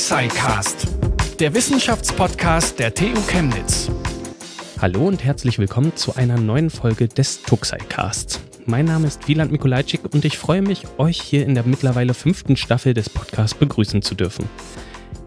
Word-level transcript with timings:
Tuxicast, 0.00 0.86
der 1.40 1.52
Wissenschaftspodcast 1.52 2.78
der 2.78 2.94
TU 2.94 3.12
Chemnitz. 3.28 3.90
Hallo 4.80 5.06
und 5.06 5.22
herzlich 5.22 5.58
willkommen 5.58 5.94
zu 5.94 6.16
einer 6.16 6.40
neuen 6.40 6.70
Folge 6.70 7.06
des 7.06 7.42
Tuxicast. 7.42 8.40
Mein 8.64 8.86
Name 8.86 9.06
ist 9.06 9.28
Wieland 9.28 9.52
Mikulajczyk 9.52 10.00
und 10.10 10.24
ich 10.24 10.38
freue 10.38 10.62
mich, 10.62 10.86
euch 10.96 11.20
hier 11.20 11.44
in 11.44 11.54
der 11.54 11.64
mittlerweile 11.64 12.14
fünften 12.14 12.56
Staffel 12.56 12.94
des 12.94 13.10
Podcasts 13.10 13.54
begrüßen 13.54 14.00
zu 14.00 14.14
dürfen. 14.14 14.48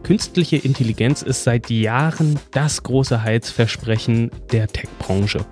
Künstliche 0.04 0.58
Intelligenz 0.58 1.22
ist 1.22 1.46
seit 1.46 1.70
Jahren 1.70 2.38
das 2.52 2.84
große 2.84 3.24
Heilsversprechen 3.24 4.32
der 4.52 4.68
Tech-Branche. 4.68 5.46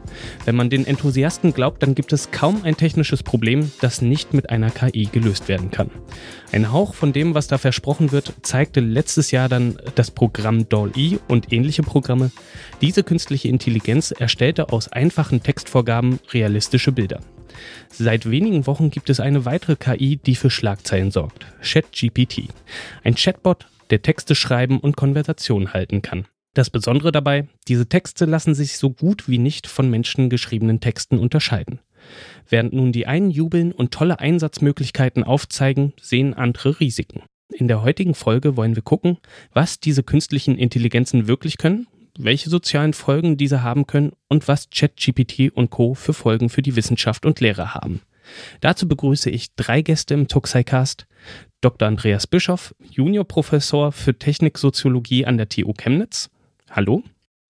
Wenn 0.44 0.58
man 0.58 0.70
den 0.70 0.86
Enthusiasten 0.86 1.54
glaubt, 1.54 1.82
dann 1.82 1.96
gibt 1.96 2.12
es 2.12 2.32
kaum 2.32 2.64
ein 2.64 2.76
technisches 2.76 3.24
Problem, 3.24 3.72
das 3.80 4.02
nicht 4.02 4.34
mit 4.34 4.50
einer 4.50 4.70
KI 4.70 5.06
gelöst 5.06 5.48
werden 5.48 5.72
kann. 5.72 5.90
Ein 6.52 6.74
Hauch 6.74 6.96
von 6.96 7.14
dem, 7.14 7.34
was 7.34 7.48
da 7.48 7.58
versprochen 7.58 8.12
wird, 8.12 8.34
zeigte 8.42 8.82
letztes 8.82 9.32
Jahr 9.32 9.48
dann 9.48 9.78
das 9.96 10.12
Programm 10.12 10.68
DALL-E 10.68 11.20
und 11.30 11.54
ähnliche 11.54 11.84
Programme. 11.84 12.30
Diese 12.82 13.04
künstliche 13.04 13.48
Intelligenz 13.48 14.12
erstellte 14.12 14.74
aus 14.74 14.90
einfachen 14.90 15.42
Textvorgaben 15.42 16.20
realistische 16.34 16.92
Bilder. 16.92 17.22
Seit 17.90 18.30
wenigen 18.30 18.68
Wochen 18.68 18.92
gibt 18.92 19.10
es 19.10 19.22
eine 19.22 19.46
weitere 19.46 19.78
KI, 19.78 20.18
die 20.18 20.36
für 20.36 20.50
Schlagzeilen 20.50 21.12
sorgt. 21.12 21.46
ChatGPT. 21.62 22.50
Ein 23.04 23.16
Chatbot, 23.16 23.68
der 23.92 24.02
Texte 24.02 24.36
schreiben 24.36 24.80
und 24.80 24.98
Konversationen 24.98 25.74
halten 25.74 26.02
kann. 26.02 26.26
Das 26.54 26.70
Besondere 26.70 27.12
dabei, 27.12 27.48
diese 27.68 27.88
Texte 27.88 28.26
lassen 28.26 28.56
sich 28.56 28.78
so 28.78 28.90
gut 28.90 29.30
wie 29.30 29.38
nicht 29.38 29.68
von 29.68 29.90
menschengeschriebenen 29.90 30.82
Texten 30.82 31.18
unterscheiden. 31.18 31.80
Während 32.50 32.74
nun 32.74 32.92
die 32.92 33.08
einen 33.08 33.32
jubeln 33.32 33.72
und 33.72 33.94
tolle 33.94 34.20
Einsatzmöglichkeiten 34.20 35.24
aufzeigen, 35.24 35.94
sehen 36.02 36.34
andere 36.34 36.80
Risiken. 36.80 37.24
In 37.54 37.68
der 37.68 37.84
heutigen 37.84 38.16
Folge 38.16 38.58
wollen 38.58 38.76
wir 38.76 38.82
gucken, 38.82 39.18
was 39.54 39.80
diese 39.80 40.04
künstlichen 40.04 40.58
Intelligenzen 40.58 41.28
wirklich 41.28 41.58
können, 41.58 41.88
welche 42.18 42.50
sozialen 42.50 42.94
Folgen 42.94 43.38
diese 43.38 43.62
haben 43.62 43.88
können 43.88 44.12
und 44.28 44.48
was 44.48 44.70
ChatGPT 44.70 45.52
und 45.54 45.70
Co. 45.70 45.94
für 45.94 46.14
Folgen 46.14 46.50
für 46.50 46.62
die 46.62 46.76
Wissenschaft 46.76 47.26
und 47.26 47.40
Lehre 47.40 47.74
haben. 47.74 48.02
Dazu 48.60 48.88
begrüße 48.88 49.30
ich 49.30 49.56
drei 49.56 49.82
Gäste 49.82 50.14
im 50.14 50.28
Tuxicast. 50.28 51.08
Dr. 51.62 51.88
Andreas 51.88 52.28
Bischoff, 52.28 52.74
Juniorprofessor 52.90 53.92
für 53.92 54.18
Techniksoziologie 54.18 55.26
an 55.26 55.38
der 55.38 55.50
TU 55.50 55.74
Chemnitz. 55.74 56.30
Hallo. 56.70 57.04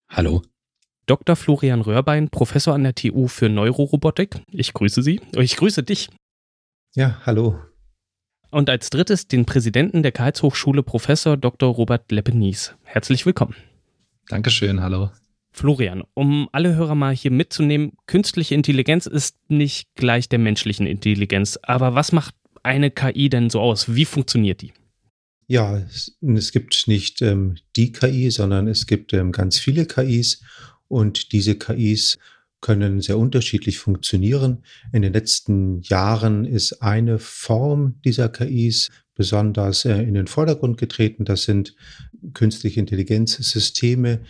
Hallo. 0.10 0.42
Dr. 1.06 1.36
Florian 1.36 1.82
Röhrbein, 1.82 2.30
Professor 2.30 2.74
an 2.74 2.84
der 2.84 2.96
TU 2.96 3.28
für 3.28 3.50
Neurorobotik. 3.50 4.42
Ich 4.52 4.74
grüße 4.74 5.02
Sie. 5.02 5.22
Ich 5.38 5.58
grüße 5.58 5.84
dich. 5.84 6.10
Ja, 6.96 7.22
hallo. 7.26 7.60
Und 8.50 8.70
als 8.70 8.90
drittes 8.90 9.28
den 9.28 9.46
Präsidenten 9.46 10.04
der 10.04 10.12
Karlshochschule, 10.12 10.84
Professor 10.84 11.38
Dr. 11.38 11.74
Robert 11.74 12.12
Leppenies. 12.12 12.76
Herzlich 12.84 13.26
willkommen. 13.26 13.56
Dankeschön, 14.28 14.82
hallo. 14.82 15.10
Florian, 15.52 16.04
um 16.14 16.48
alle 16.52 16.76
Hörer 16.76 16.96
mal 16.96 17.16
hier 17.16 17.32
mitzunehmen, 17.32 17.94
künstliche 18.08 18.56
Intelligenz 18.56 19.06
ist 19.06 19.36
nicht 19.50 19.90
gleich 19.96 20.30
der 20.30 20.40
menschlichen 20.40 20.88
Intelligenz. 20.88 21.60
Aber 21.62 21.94
was 21.94 22.12
macht 22.12 22.36
eine 22.64 22.92
KI 22.92 23.30
denn 23.30 23.50
so 23.50 23.60
aus? 23.60 23.94
Wie 23.94 24.06
funktioniert 24.06 24.62
die? 24.62 24.74
Ja, 25.48 25.78
es, 25.78 26.18
es 26.22 26.52
gibt 26.54 26.88
nicht 26.88 27.22
ähm, 27.22 27.58
die 27.76 27.92
KI, 27.92 28.32
sondern 28.32 28.68
es 28.68 28.88
gibt 28.88 29.12
ähm, 29.12 29.34
ganz 29.34 29.60
viele 29.60 29.86
KIs 29.86 30.42
und 30.88 31.34
diese 31.34 31.56
KIs 31.56 32.18
können 32.62 33.02
sehr 33.02 33.18
unterschiedlich 33.18 33.80
funktionieren. 33.80 34.64
In 34.94 35.02
den 35.02 35.14
letzten 35.14 35.82
Jahren 35.82 36.46
ist 36.46 36.82
eine 36.82 37.20
Form 37.20 38.00
dieser 38.06 38.30
KIs 38.30 38.90
besonders 39.16 39.84
äh, 39.84 40.02
in 40.02 40.14
den 40.14 40.28
Vordergrund 40.28 40.78
getreten. 40.78 41.26
Das 41.26 41.44
sind 41.44 41.76
künstliche 42.34 42.80
Intelligenzsysteme, 42.80 44.22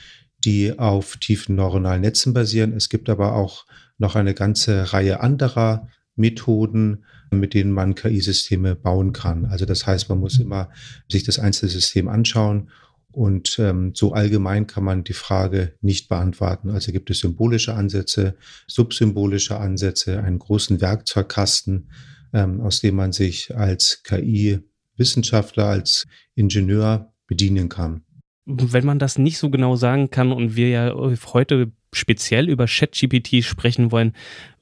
die 0.44 0.78
auf 0.78 1.18
tiefen 1.18 1.56
neuronalen 1.56 2.02
Netzen 2.02 2.34
basieren. 2.34 2.74
Es 2.74 2.90
gibt 2.90 3.10
aber 3.10 3.36
auch 3.36 3.66
noch 3.98 4.16
eine 4.16 4.34
ganze 4.34 4.94
Reihe 4.94 5.22
anderer 5.22 5.88
Methoden, 6.16 7.06
mit 7.32 7.54
denen 7.54 7.72
man 7.72 7.96
KI-Systeme 7.96 8.76
bauen 8.76 9.14
kann. 9.14 9.46
Also 9.46 9.66
das 9.66 9.88
heißt, 9.88 10.10
man 10.10 10.20
muss 10.20 10.40
immer 10.40 10.70
sich 11.10 11.24
das 11.24 11.40
einzelne 11.40 11.72
System 11.72 12.08
anschauen 12.08 12.70
und 13.12 13.60
ähm, 13.60 13.92
so 13.94 14.14
allgemein 14.14 14.68
kann 14.68 14.84
man 14.84 15.04
die 15.04 15.14
Frage 15.14 15.74
nicht 15.82 16.08
beantworten. 16.08 16.70
Also 16.70 16.92
gibt 16.92 17.10
es 17.10 17.20
symbolische 17.20 17.74
Ansätze, 17.74 18.36
subsymbolische 18.68 19.58
Ansätze, 19.58 20.22
einen 20.24 20.40
großen 20.40 20.80
Werkzeugkasten, 20.80 21.92
ähm, 22.34 22.62
aus 22.62 22.80
dem 22.80 22.96
man 22.96 23.12
sich 23.12 23.56
als 23.56 24.04
KI-Wissenschaftler, 24.04 25.66
als 25.66 26.08
Ingenieur 26.36 27.14
bedienen 27.28 27.68
kann. 27.68 28.04
Wenn 28.46 28.86
man 28.86 29.00
das 29.00 29.18
nicht 29.18 29.38
so 29.38 29.50
genau 29.50 29.76
sagen 29.76 30.10
kann 30.10 30.32
und 30.32 30.56
wir 30.56 30.70
ja 30.70 30.94
heute 31.34 31.72
speziell 31.94 32.50
über 32.50 32.66
ChatGPT 32.66 33.44
sprechen 33.44 33.92
wollen, 33.92 34.14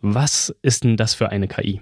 was 0.02 0.54
ist 0.62 0.84
denn 0.84 0.98
das 0.98 1.14
für 1.14 1.30
eine 1.30 1.48
KI? 1.48 1.82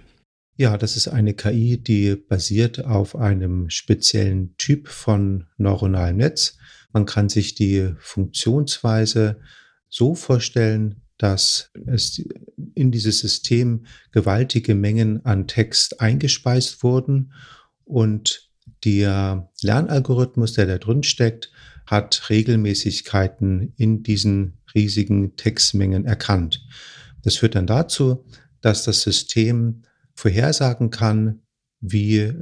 Ja, 0.57 0.77
das 0.77 0.97
ist 0.97 1.07
eine 1.07 1.33
KI, 1.33 1.77
die 1.77 2.15
basiert 2.15 2.83
auf 2.85 3.15
einem 3.15 3.69
speziellen 3.69 4.55
Typ 4.57 4.87
von 4.87 5.45
neuronalem 5.57 6.17
Netz. 6.17 6.57
Man 6.91 7.05
kann 7.05 7.29
sich 7.29 7.53
die 7.53 7.93
Funktionsweise 7.99 9.39
so 9.87 10.15
vorstellen, 10.15 11.01
dass 11.17 11.71
es 11.85 12.23
in 12.75 12.91
dieses 12.91 13.19
System 13.19 13.85
gewaltige 14.11 14.75
Mengen 14.75 15.25
an 15.25 15.47
Text 15.47 16.01
eingespeist 16.01 16.83
wurden 16.83 17.33
und 17.85 18.49
der 18.83 19.49
Lernalgorithmus, 19.61 20.53
der 20.53 20.67
da 20.67 20.77
drin 20.77 21.03
steckt, 21.03 21.51
hat 21.87 22.29
Regelmäßigkeiten 22.29 23.73
in 23.77 24.03
diesen 24.03 24.57
riesigen 24.75 25.35
Textmengen 25.35 26.05
erkannt. 26.05 26.63
Das 27.23 27.37
führt 27.37 27.55
dann 27.55 27.67
dazu, 27.67 28.25
dass 28.61 28.83
das 28.83 29.01
System 29.01 29.83
vorhersagen 30.13 30.89
kann, 30.89 31.41
wie 31.79 32.33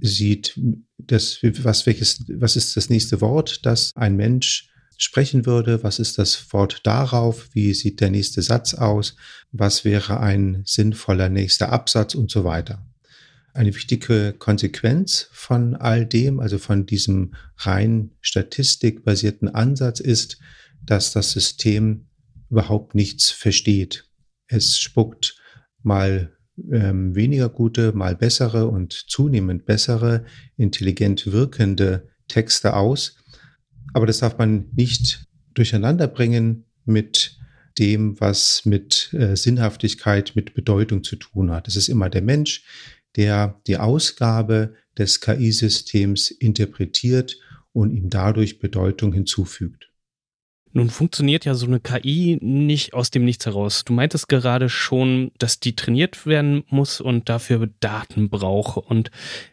sieht 0.00 0.58
das, 0.98 1.38
was, 1.42 1.86
welches, 1.86 2.24
was 2.28 2.56
ist 2.56 2.76
das 2.76 2.90
nächste 2.90 3.20
Wort, 3.20 3.64
das 3.66 3.92
ein 3.94 4.16
Mensch 4.16 4.68
sprechen 4.98 5.46
würde, 5.46 5.82
was 5.82 5.98
ist 5.98 6.18
das 6.18 6.52
Wort 6.52 6.80
darauf, 6.84 7.48
wie 7.52 7.74
sieht 7.74 8.00
der 8.00 8.10
nächste 8.10 8.42
Satz 8.42 8.74
aus, 8.74 9.16
was 9.50 9.84
wäre 9.84 10.20
ein 10.20 10.62
sinnvoller 10.64 11.28
nächster 11.28 11.72
Absatz 11.72 12.14
und 12.14 12.30
so 12.30 12.44
weiter. 12.44 12.84
Eine 13.54 13.74
wichtige 13.74 14.34
Konsequenz 14.38 15.28
von 15.32 15.76
all 15.76 16.06
dem, 16.06 16.40
also 16.40 16.58
von 16.58 16.86
diesem 16.86 17.34
rein 17.58 18.12
statistikbasierten 18.20 19.48
Ansatz 19.48 20.00
ist, 20.00 20.38
dass 20.82 21.12
das 21.12 21.32
System 21.32 22.06
überhaupt 22.50 22.94
nichts 22.94 23.30
versteht. 23.30 24.08
Es 24.46 24.78
spuckt 24.78 25.36
mal 25.82 26.32
ähm, 26.70 27.14
weniger 27.14 27.48
gute, 27.48 27.92
mal 27.92 28.16
bessere 28.16 28.68
und 28.68 28.92
zunehmend 28.92 29.64
bessere, 29.64 30.24
intelligent 30.56 31.32
wirkende 31.32 32.08
Texte 32.28 32.74
aus. 32.74 33.16
Aber 33.92 34.06
das 34.06 34.18
darf 34.18 34.38
man 34.38 34.70
nicht 34.74 35.26
durcheinander 35.54 36.08
bringen 36.08 36.64
mit 36.84 37.38
dem, 37.78 38.20
was 38.20 38.64
mit 38.64 39.12
äh, 39.12 39.36
Sinnhaftigkeit, 39.36 40.32
mit 40.34 40.54
Bedeutung 40.54 41.04
zu 41.04 41.16
tun 41.16 41.50
hat. 41.50 41.68
Es 41.68 41.76
ist 41.76 41.88
immer 41.88 42.10
der 42.10 42.22
Mensch, 42.22 42.64
der 43.16 43.60
die 43.66 43.76
Ausgabe 43.76 44.74
des 44.98 45.20
KI-Systems 45.20 46.30
interpretiert 46.30 47.38
und 47.72 47.94
ihm 47.94 48.10
dadurch 48.10 48.58
Bedeutung 48.58 49.12
hinzufügt. 49.12 49.92
Nun 50.74 50.88
funktioniert 50.88 51.44
ja 51.44 51.54
so 51.54 51.66
eine 51.66 51.80
KI 51.80 52.38
nicht 52.40 52.94
aus 52.94 53.10
dem 53.10 53.24
Nichts 53.24 53.44
heraus. 53.44 53.84
Du 53.84 53.92
meintest 53.92 54.28
gerade 54.28 54.70
schon, 54.70 55.30
dass 55.38 55.60
die 55.60 55.76
trainiert 55.76 56.24
werden 56.24 56.64
muss 56.68 57.00
und 57.00 57.28
dafür 57.28 57.68
Daten 57.80 58.30
braucht 58.30 58.78
und 58.78 59.10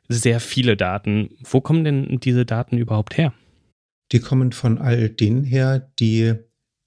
sehr 0.07 0.39
viele 0.39 0.77
Daten. 0.77 1.31
Wo 1.43 1.59
kommen 1.59 1.83
denn 1.83 2.19
diese 2.21 2.45
Daten 2.45 2.77
überhaupt 2.77 3.17
her? 3.17 3.33
Die 4.13 4.19
kommen 4.19 4.53
von 4.53 4.77
all 4.77 5.09
denen 5.09 5.43
her, 5.43 5.91
die 5.99 6.35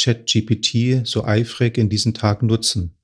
ChatGPT 0.01 1.07
so 1.07 1.25
eifrig 1.25 1.77
in 1.77 1.91
diesen 1.91 2.15
Tagen 2.15 2.47
nutzen. 2.47 2.95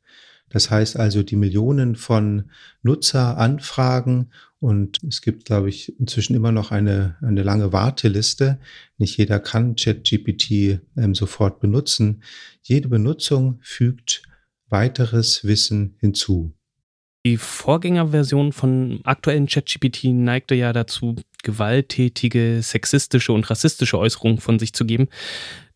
Das 0.51 0.71
heißt 0.71 0.97
also, 0.97 1.23
die 1.23 1.37
Millionen 1.37 1.97
von 1.97 2.51
Nutzeranfragen 2.83 4.31
und 4.61 4.99
es 5.07 5.21
gibt, 5.21 5.45
glaube 5.45 5.69
ich, 5.69 5.99
inzwischen 6.01 6.35
immer 6.35 6.51
noch 6.51 6.73
eine, 6.73 7.17
eine 7.23 7.43
lange 7.43 7.73
Warteliste. 7.73 8.59
Nicht 8.97 9.17
jeder 9.17 9.39
kann 9.39 9.77
ChatGPT 9.77 10.81
ähm, 10.97 11.15
sofort 11.15 11.61
benutzen. 11.61 12.23
Jede 12.63 12.89
Benutzung 12.89 13.61
fügt 13.63 14.23
weiteres 14.69 15.45
Wissen 15.45 15.97
hinzu. 16.01 16.53
Die 17.25 17.37
Vorgängerversion 17.37 18.53
von 18.53 19.01
aktuellen 19.05 19.47
ChatGPT 19.47 20.05
neigte 20.05 20.55
ja 20.55 20.73
dazu, 20.73 21.17
gewalttätige, 21.43 22.61
sexistische 22.63 23.33
und 23.33 23.49
rassistische 23.49 23.99
Äußerungen 23.99 24.39
von 24.39 24.59
sich 24.59 24.73
zu 24.73 24.85
geben. 24.85 25.09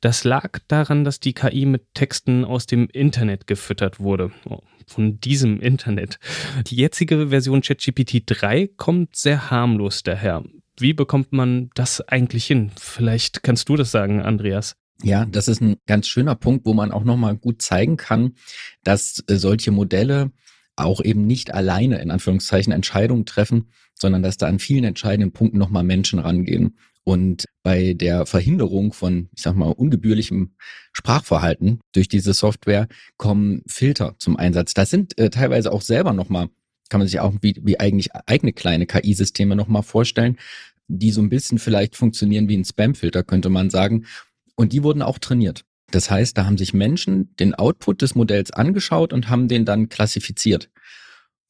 Das 0.02 0.24
lag 0.24 0.58
daran, 0.66 1.04
dass 1.04 1.20
die 1.20 1.32
KI 1.32 1.64
mit 1.64 1.94
Texten 1.94 2.44
aus 2.44 2.66
dem 2.66 2.88
Internet 2.88 3.46
gefüttert 3.46 4.00
wurde. 4.00 4.32
Oh, 4.44 4.58
von 4.84 5.20
diesem 5.20 5.60
Internet. 5.60 6.18
Die 6.66 6.74
jetzige 6.74 7.28
Version 7.28 7.62
ChatGPT 7.62 8.24
3 8.26 8.68
kommt 8.76 9.14
sehr 9.14 9.52
harmlos 9.52 10.02
daher. 10.02 10.42
Wie 10.76 10.92
bekommt 10.92 11.32
man 11.32 11.70
das 11.76 12.00
eigentlich 12.00 12.46
hin? 12.46 12.72
Vielleicht 12.76 13.44
kannst 13.44 13.68
du 13.68 13.76
das 13.76 13.92
sagen, 13.92 14.20
Andreas. 14.20 14.74
Ja, 15.04 15.24
das 15.24 15.46
ist 15.46 15.60
ein 15.60 15.76
ganz 15.86 16.08
schöner 16.08 16.34
Punkt, 16.34 16.66
wo 16.66 16.74
man 16.74 16.90
auch 16.90 17.04
nochmal 17.04 17.36
gut 17.36 17.62
zeigen 17.62 17.96
kann, 17.96 18.34
dass 18.82 19.22
äh, 19.28 19.36
solche 19.36 19.70
Modelle 19.70 20.32
auch 20.74 21.00
eben 21.00 21.26
nicht 21.26 21.54
alleine 21.54 22.00
in 22.00 22.10
Anführungszeichen 22.10 22.72
Entscheidungen 22.72 23.24
treffen, 23.24 23.70
sondern 23.94 24.22
dass 24.24 24.36
da 24.36 24.48
an 24.48 24.58
vielen 24.58 24.82
entscheidenden 24.82 25.32
Punkten 25.32 25.58
nochmal 25.58 25.84
Menschen 25.84 26.18
rangehen. 26.18 26.76
Und 27.04 27.46
bei 27.62 27.94
der 27.94 28.26
Verhinderung 28.26 28.92
von, 28.92 29.28
ich 29.34 29.42
sag 29.42 29.56
mal, 29.56 29.70
ungebührlichem 29.70 30.54
Sprachverhalten 30.92 31.80
durch 31.92 32.08
diese 32.08 32.32
Software 32.32 32.86
kommen 33.16 33.62
Filter 33.66 34.14
zum 34.18 34.36
Einsatz. 34.36 34.74
Das 34.74 34.90
sind 34.90 35.18
äh, 35.18 35.30
teilweise 35.30 35.72
auch 35.72 35.82
selber 35.82 36.12
nochmal, 36.12 36.48
kann 36.88 37.00
man 37.00 37.08
sich 37.08 37.18
auch 37.18 37.32
wie, 37.40 37.60
wie 37.62 37.80
eigentlich 37.80 38.14
eigene 38.26 38.52
kleine 38.52 38.86
KI-Systeme 38.86 39.56
nochmal 39.56 39.82
vorstellen, 39.82 40.38
die 40.86 41.10
so 41.10 41.20
ein 41.20 41.28
bisschen 41.28 41.58
vielleicht 41.58 41.96
funktionieren 41.96 42.48
wie 42.48 42.56
ein 42.56 42.64
Spam-Filter, 42.64 43.24
könnte 43.24 43.48
man 43.48 43.70
sagen. 43.70 44.06
Und 44.54 44.72
die 44.72 44.82
wurden 44.82 45.02
auch 45.02 45.18
trainiert. 45.18 45.64
Das 45.90 46.10
heißt, 46.10 46.36
da 46.38 46.46
haben 46.46 46.58
sich 46.58 46.72
Menschen 46.72 47.34
den 47.36 47.54
Output 47.54 48.02
des 48.02 48.14
Modells 48.14 48.50
angeschaut 48.50 49.12
und 49.12 49.28
haben 49.28 49.48
den 49.48 49.64
dann 49.64 49.88
klassifiziert. 49.88 50.70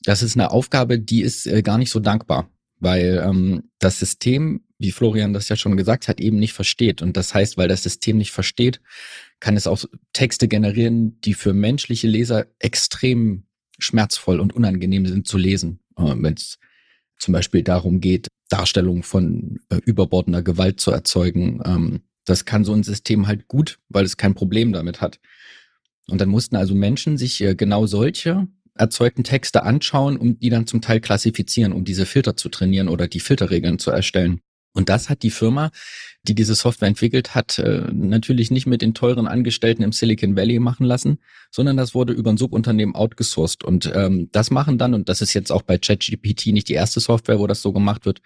Das 0.03 0.23
ist 0.23 0.37
eine 0.37 0.51
Aufgabe, 0.51 0.99
die 0.99 1.23
ist 1.23 1.47
äh, 1.47 1.63
gar 1.63 1.79
nicht 1.79 1.91
so 1.91 2.01
dankbar, 2.01 2.51
weil 2.81 3.23
ähm, 3.25 3.71
das 3.79 4.01
System, 4.01 4.65
wie 4.83 4.91
Florian 4.93 5.33
das 5.33 5.49
ja 5.49 5.57
schon 5.57 5.77
gesagt 5.77 6.09
hat, 6.09 6.21
eben 6.21 6.39
nicht 6.39 6.53
versteht. 6.53 7.03
Und 7.03 7.17
das 7.17 7.35
heißt, 7.35 7.57
weil 7.57 7.69
das 7.69 7.85
System 7.85 8.19
nicht 8.19 8.33
versteht, 8.33 8.81
kann 9.41 9.57
es 9.57 9.67
auch 9.67 9.85
Texte 10.13 10.49
generieren, 10.49 11.21
die 11.21 11.35
für 11.35 11.53
menschliche 11.53 12.09
Leser 12.09 12.47
extrem 12.59 13.45
schmerzvoll 13.79 14.41
und 14.41 14.53
unangenehm 14.55 15.07
sind 15.07 15.27
zu 15.27 15.39
lesen. 15.39 15.81
Äh, 15.97 16.15
Wenn 16.17 16.35
es 16.35 16.59
zum 17.19 17.33
Beispiel 17.33 17.63
darum 17.63 18.01
geht, 18.01 18.29
Darstellung 18.49 19.03
von 19.03 19.61
äh, 19.71 19.77
überbordender 19.85 20.43
Gewalt 20.43 20.81
zu 20.81 20.91
erzeugen, 20.91 21.61
ähm, 21.65 22.01
das 22.25 22.45
kann 22.45 22.65
so 22.65 22.73
ein 22.73 22.83
System 22.83 23.27
halt 23.27 23.49
gut, 23.49 23.79
weil 23.89 24.05
es 24.05 24.17
kein 24.17 24.35
Problem 24.35 24.73
damit 24.73 25.01
hat. 25.01 25.19
Und 26.09 26.21
dann 26.21 26.29
mussten 26.29 26.57
also 26.57 26.75
Menschen 26.75 27.17
sich 27.19 27.41
äh, 27.41 27.55
genau 27.55 27.87
solche 27.87 28.49
erzeugten 28.75 29.25
Texte 29.25 29.63
anschauen, 29.63 30.17
um 30.17 30.39
die 30.39 30.51
dann 30.51 30.67
zum 30.67 30.81
Teil 30.81 31.01
klassifizieren, 31.01 31.73
um 31.73 31.85
diese 31.85 32.07
Filter 32.07 32.37
zu 32.37 32.49
trainieren 32.49 32.89
oder 32.89 33.07
die 33.07 33.21
Filterregeln 33.21 33.79
zu 33.79 33.91
erstellen. 33.91 34.41
Und 34.75 34.89
das 34.89 35.11
hat 35.11 35.23
die 35.23 35.31
Firma, 35.31 35.71
die 36.23 36.35
diese 36.35 36.55
Software 36.55 36.89
entwickelt 36.89 37.35
hat, 37.35 37.59
äh, 37.59 37.89
natürlich 37.93 38.51
nicht 38.51 38.67
mit 38.67 38.81
den 38.81 38.95
teuren 38.95 39.27
Angestellten 39.27 39.83
im 39.83 39.93
Silicon 39.93 40.37
Valley 40.37 40.61
machen 40.61 40.87
lassen, 40.87 41.19
sondern 41.51 41.77
das 41.77 41.95
wurde 41.95 42.13
über 42.13 42.31
ein 42.31 42.39
Subunternehmen 42.39 42.95
outgesourced. 42.95 43.65
Und 43.65 43.91
ähm, 43.95 44.29
das 44.33 44.51
machen 44.51 44.79
dann, 44.79 44.95
und 44.95 45.09
das 45.09 45.21
ist 45.21 45.35
jetzt 45.35 45.53
auch 45.53 45.63
bei 45.63 45.77
ChatGPT 45.79 46.47
nicht 46.47 46.69
die 46.69 46.75
erste 46.75 47.01
Software, 47.01 47.39
wo 47.39 47.47
das 47.47 47.61
so 47.61 47.73
gemacht 47.73 48.07
wird, 48.07 48.23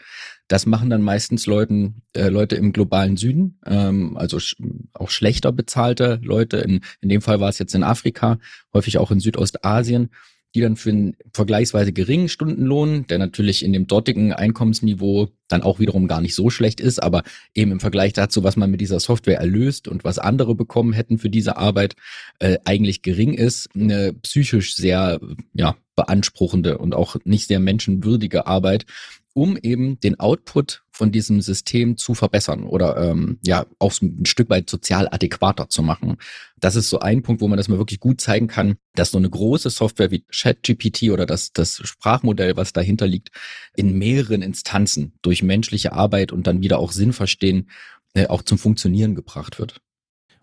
das 0.47 0.67
machen 0.67 0.91
dann 0.91 1.03
meistens 1.03 1.47
Leuten, 1.47 2.03
äh, 2.13 2.29
Leute 2.29 2.55
im 2.55 2.73
globalen 2.73 3.17
Süden, 3.17 3.59
ähm, 3.67 4.17
also 4.17 4.39
sch 4.39 4.57
auch 4.93 5.11
schlechter 5.11 5.51
bezahlte 5.53 6.21
Leute. 6.23 6.59
In, 6.59 6.81
in 7.01 7.09
dem 7.09 7.23
Fall 7.23 7.41
war 7.41 7.49
es 7.49 7.59
jetzt 7.59 7.75
in 7.75 7.83
Afrika, 7.83 8.39
häufig 8.73 8.99
auch 8.99 9.11
in 9.11 9.21
Südostasien 9.21 10.11
die 10.57 10.63
dann 10.63 10.77
für 10.77 10.89
einen 10.89 11.17
vergleichsweise 11.35 11.93
geringen 11.93 12.31
Stundenlohn, 12.31 13.07
der 13.09 13.19
natürlich 13.19 13.63
in 13.63 13.75
dem 13.75 13.87
dortigen 13.87 14.33
Einkommensniveau 14.33 15.29
dann 15.49 15.63
auch 15.63 15.79
wiederum 15.79 16.09
gar 16.09 16.23
nicht 16.23 16.35
so 16.35 16.49
schlecht 16.49 16.81
ist, 16.81 17.03
aber 17.03 17.25
eben 17.55 17.73
im 17.73 17.81
Vergleich 17.81 18.15
dazu, 18.15 18.43
was 18.43 18.57
man 18.57 18.71
mit 18.71 18.81
dieser 18.81 18.99
Software 18.99 19.39
erlöst 19.39 19.87
und 19.87 20.03
was 20.03 20.19
andere 20.19 20.55
bekommen 20.55 20.95
hätten 20.95 21.19
für 21.19 21.29
diese 21.29 21.59
Arbeit, 21.59 21.95
äh, 22.39 22.57
eigentlich 22.65 23.03
gering 23.03 23.35
ist, 23.35 23.69
eine 23.75 24.15
psychisch 24.15 24.77
sehr 24.77 25.21
ja, 25.53 25.77
beanspruchende 25.95 26.79
und 26.79 26.95
auch 26.95 27.17
nicht 27.25 27.49
sehr 27.49 27.61
menschenwürdige 27.61 28.47
Arbeit, 28.47 28.87
um 29.35 29.59
eben 29.59 30.01
den 30.01 30.19
Output 30.19 30.85
von 30.97 31.13
diesem 31.13 31.43
System 31.43 31.99
zu 31.99 32.15
verbessern 32.15 32.65
oder 32.65 32.97
ähm, 32.97 33.39
ja 33.45 33.67
auch 33.79 33.93
ein 34.01 34.25
Stück 34.25 34.49
weit 34.49 34.71
sozial 34.71 35.09
adäquater 35.11 35.69
zu 35.69 35.83
machen. 35.83 36.17
Das 36.59 36.75
ist 36.75 36.89
so 36.89 37.01
ein 37.01 37.23
Punkt, 37.23 37.43
wo 37.43 37.49
man 37.49 37.59
das 37.59 37.69
mal 37.69 37.77
wirklich 37.77 38.01
gut 38.01 38.19
zeigen 38.19 38.47
kann, 38.47 38.77
dass 38.95 39.11
so 39.11 39.19
eine 39.19 39.29
große 39.29 39.69
Software 39.69 40.11
wie 40.11 40.25
ChatGPT 40.33 41.11
oder 41.11 41.27
das, 41.27 41.53
das 41.53 41.83
Sprachmodell, 41.85 42.57
was 42.57 42.73
dahinter 42.73 43.07
liegt, 43.07 43.31
in 43.77 43.99
mehreren 43.99 44.41
Instanzen 44.41 45.13
durch 45.21 45.43
menschliche 45.43 45.93
Arbeit 45.93 46.33
und 46.33 46.47
dann 46.47 46.63
wieder 46.63 46.79
auch 46.79 46.93
Sinn 46.93 47.13
verstehen, 47.13 47.69
äh, 48.15 48.29
auch 48.29 48.41
zum 48.41 48.57
Funktionieren 48.57 49.15
gebracht 49.15 49.59
wird. 49.59 49.83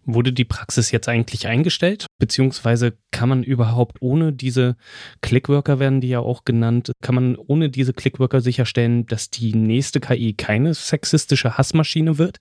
Wurde 0.06 0.34
die 0.34 0.46
Praxis 0.46 0.92
jetzt 0.92 1.08
eigentlich 1.08 1.48
eingestellt? 1.48 2.08
Beziehungsweise 2.20 2.98
kann 3.12 3.30
man 3.30 3.44
überhaupt 3.44 4.02
ohne 4.02 4.34
diese 4.34 4.76
Clickworker 5.22 5.80
werden 5.80 6.02
die 6.02 6.10
ja 6.10 6.20
auch 6.20 6.44
genannt, 6.44 6.92
kann 7.02 7.16
man 7.16 7.36
ohne 7.36 7.70
diese 7.70 7.94
Clickworker 7.94 8.42
sicherstellen, 8.42 9.06
dass 9.06 9.30
die 9.30 9.54
nächste 9.54 10.00
KI 10.00 10.34
keine 10.34 10.74
sexistische 10.74 11.58
Hassmaschine 11.58 12.18
wird? 12.18 12.38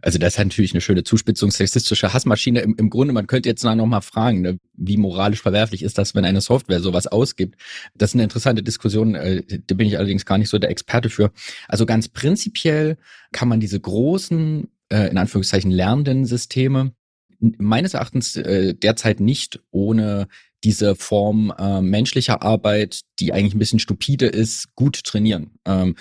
Also 0.00 0.18
das 0.18 0.34
ist 0.34 0.38
natürlich 0.38 0.72
eine 0.72 0.80
schöne 0.80 1.02
Zuspitzung, 1.02 1.50
sexistische 1.50 2.12
Hassmaschine. 2.12 2.60
Im, 2.60 2.76
im 2.76 2.88
Grunde, 2.88 3.12
man 3.12 3.26
könnte 3.26 3.48
jetzt 3.48 3.64
noch 3.64 3.74
mal 3.86 4.00
fragen, 4.00 4.42
ne, 4.42 4.58
wie 4.74 4.96
moralisch 4.96 5.42
verwerflich 5.42 5.82
ist 5.82 5.98
das, 5.98 6.14
wenn 6.14 6.24
eine 6.24 6.40
Software 6.40 6.80
sowas 6.80 7.08
ausgibt? 7.08 7.56
Das 7.96 8.10
ist 8.10 8.14
eine 8.14 8.22
interessante 8.22 8.62
Diskussion, 8.62 9.16
äh, 9.16 9.42
da 9.66 9.74
bin 9.74 9.88
ich 9.88 9.98
allerdings 9.98 10.24
gar 10.24 10.38
nicht 10.38 10.50
so 10.50 10.58
der 10.58 10.70
Experte 10.70 11.10
für. 11.10 11.32
Also 11.66 11.84
ganz 11.84 12.08
prinzipiell 12.08 12.96
kann 13.32 13.48
man 13.48 13.58
diese 13.58 13.80
großen, 13.80 14.68
äh, 14.88 15.10
in 15.10 15.18
Anführungszeichen, 15.18 15.72
lernenden 15.72 16.26
Systeme 16.26 16.92
meines 17.40 17.94
Erachtens 17.94 18.36
äh, 18.36 18.74
derzeit 18.74 19.20
nicht 19.20 19.60
ohne 19.70 20.28
diese 20.64 20.96
Form 20.96 21.52
äh, 21.56 21.80
menschlicher 21.80 22.42
Arbeit, 22.42 23.02
die 23.20 23.32
eigentlich 23.32 23.54
ein 23.54 23.60
bisschen 23.60 23.78
stupide 23.78 24.26
ist, 24.26 24.74
gut 24.74 25.04
trainieren. 25.04 25.58
Ähm, 25.64 25.94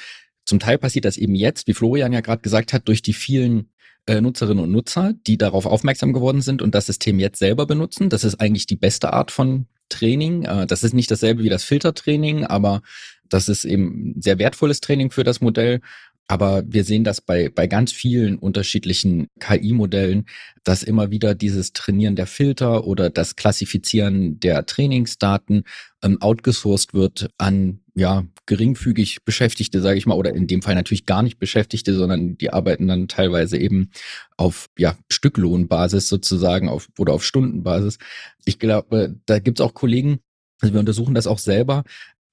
zum 0.46 0.60
Teil 0.60 0.78
passiert 0.78 1.06
das 1.06 1.18
eben 1.18 1.36
jetzt, 1.36 1.68
wie 1.68 1.74
Florian 1.74 2.14
ja 2.14 2.22
gerade 2.22 2.42
gesagt 2.42 2.74
hat, 2.74 2.88
durch 2.88 3.02
die 3.02 3.14
vielen 3.14 3.70
äh, 4.08 4.22
Nutzerinnen 4.22 4.64
und 4.64 4.72
Nutzer, 4.72 5.14
die 5.28 5.38
darauf 5.38 5.66
aufmerksam 5.66 6.14
geworden 6.14 6.42
sind 6.42 6.62
und 6.62 6.74
das 6.74 6.86
System 6.86 7.20
jetzt 7.20 7.40
selber 7.40 7.66
benutzen. 7.66 8.10
Das 8.10 8.24
ist 8.24 8.40
eigentlich 8.40 8.66
die 8.66 8.78
beste 8.78 9.14
Art 9.14 9.32
von 9.32 9.68
Training. 9.90 10.44
Äh, 10.44 10.66
das 10.66 10.84
ist 10.84 10.94
nicht 10.94 11.12
dasselbe 11.12 11.44
wie 11.44 11.50
das 11.50 11.64
Filtertraining, 11.64 12.46
aber 12.46 12.82
das 13.30 13.50
ist 13.50 13.66
eben 13.66 14.16
sehr 14.20 14.40
wertvolles 14.40 14.80
Training 14.80 15.12
für 15.12 15.24
das 15.24 15.42
Modell. 15.42 15.82
Aber 16.28 16.64
wir 16.68 16.84
sehen 16.84 17.04
das 17.04 17.22
bei, 17.22 17.50
bei 17.50 17.68
ganz 17.68 17.92
vielen 17.94 18.38
unterschiedlichen 18.38 19.28
KI-Modellen, 19.40 20.26
dass 20.64 20.84
immer 20.84 21.10
wieder 21.10 21.36
dieses 21.36 21.72
Trainieren 21.72 22.18
der 22.18 22.28
Filter 22.28 22.86
oder 22.86 23.10
das 23.10 23.38
Klassifizieren 23.38 24.40
der 24.40 24.66
Trainingsdaten 24.66 25.64
ähm, 26.04 26.22
outgesourced 26.22 26.94
wird 26.94 27.30
an 27.38 27.80
ja 27.96 28.26
geringfügig 28.46 29.24
Beschäftigte, 29.24 29.82
sage 29.82 29.98
ich 29.98 30.06
mal, 30.06 30.16
oder 30.16 30.34
in 30.34 30.48
dem 30.48 30.62
Fall 30.62 30.76
natürlich 30.76 31.06
gar 31.06 31.24
nicht 31.24 31.40
Beschäftigte, 31.40 31.96
sondern 31.96 32.38
die 32.38 32.52
arbeiten 32.52 32.88
dann 32.88 33.08
teilweise 33.08 33.58
eben 33.58 33.90
auf 34.36 34.68
ja 34.78 34.96
Stücklohnbasis 35.10 36.10
sozusagen 36.10 36.70
auf 36.70 36.90
oder 37.00 37.14
auf 37.14 37.26
Stundenbasis. 37.26 37.98
Ich 38.46 38.60
glaube, 38.60 39.16
da 39.26 39.40
gibt 39.40 39.60
es 39.60 39.66
auch 39.66 39.74
Kollegen, 39.74 40.20
also 40.60 40.74
wir 40.74 40.80
untersuchen 40.80 41.16
das 41.16 41.28
auch 41.28 41.40
selber, 41.40 41.84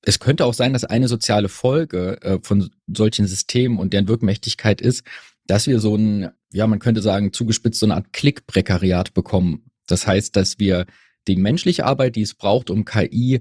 es 0.07 0.19
könnte 0.19 0.45
auch 0.45 0.55
sein, 0.55 0.73
dass 0.73 0.85
eine 0.85 1.09
soziale 1.09 1.49
Folge 1.49 2.21
äh, 2.23 2.39
von 2.43 2.71
solchen 2.87 3.27
Systemen 3.27 3.79
und 3.79 3.93
deren 3.93 4.09
Wirkmächtigkeit 4.09 4.81
ist, 4.81 5.05
dass 5.47 5.67
wir 5.67 5.81
so 5.81 5.97
ein, 5.97 6.31
ja, 6.53 6.67
man 6.67 6.79
könnte 6.79 7.03
sagen, 7.03 7.33
zugespitzt 7.33 7.81
so 7.81 7.87
eine 7.87 7.97
Art 7.97 8.13
Klickprekariat 8.13 9.15
bekommen. 9.15 9.71
Das 9.87 10.07
heißt, 10.07 10.37
dass 10.37 10.59
wir 10.59 10.87
die 11.29 11.37
menschliche 11.37 11.85
Arbeit, 11.85 12.17
die 12.17 12.23
es 12.23 12.35
braucht, 12.35 12.71
um 12.71 12.85
KI 12.85 13.41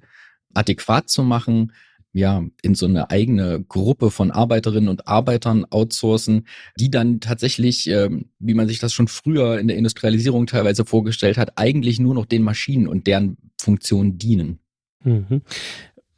adäquat 0.53 1.09
zu 1.09 1.23
machen, 1.23 1.73
ja, 2.15 2.43
in 2.61 2.75
so 2.75 2.85
eine 2.85 3.09
eigene 3.09 3.63
Gruppe 3.63 4.11
von 4.11 4.29
Arbeiterinnen 4.29 4.89
und 4.89 5.07
Arbeitern 5.07 5.65
outsourcen, 5.65 6.47
die 6.79 6.91
dann 6.91 7.19
tatsächlich, 7.19 7.87
ähm, 7.89 8.29
wie 8.37 8.53
man 8.53 8.67
sich 8.67 8.77
das 8.77 8.93
schon 8.93 9.07
früher 9.07 9.59
in 9.59 9.67
der 9.67 9.77
Industrialisierung 9.77 10.45
teilweise 10.45 10.85
vorgestellt 10.85 11.39
hat, 11.39 11.57
eigentlich 11.57 11.99
nur 11.99 12.13
noch 12.13 12.27
den 12.27 12.43
Maschinen 12.43 12.87
und 12.87 13.07
deren 13.07 13.37
Funktionen 13.59 14.19
dienen. 14.19 14.59
Mhm. 15.03 15.41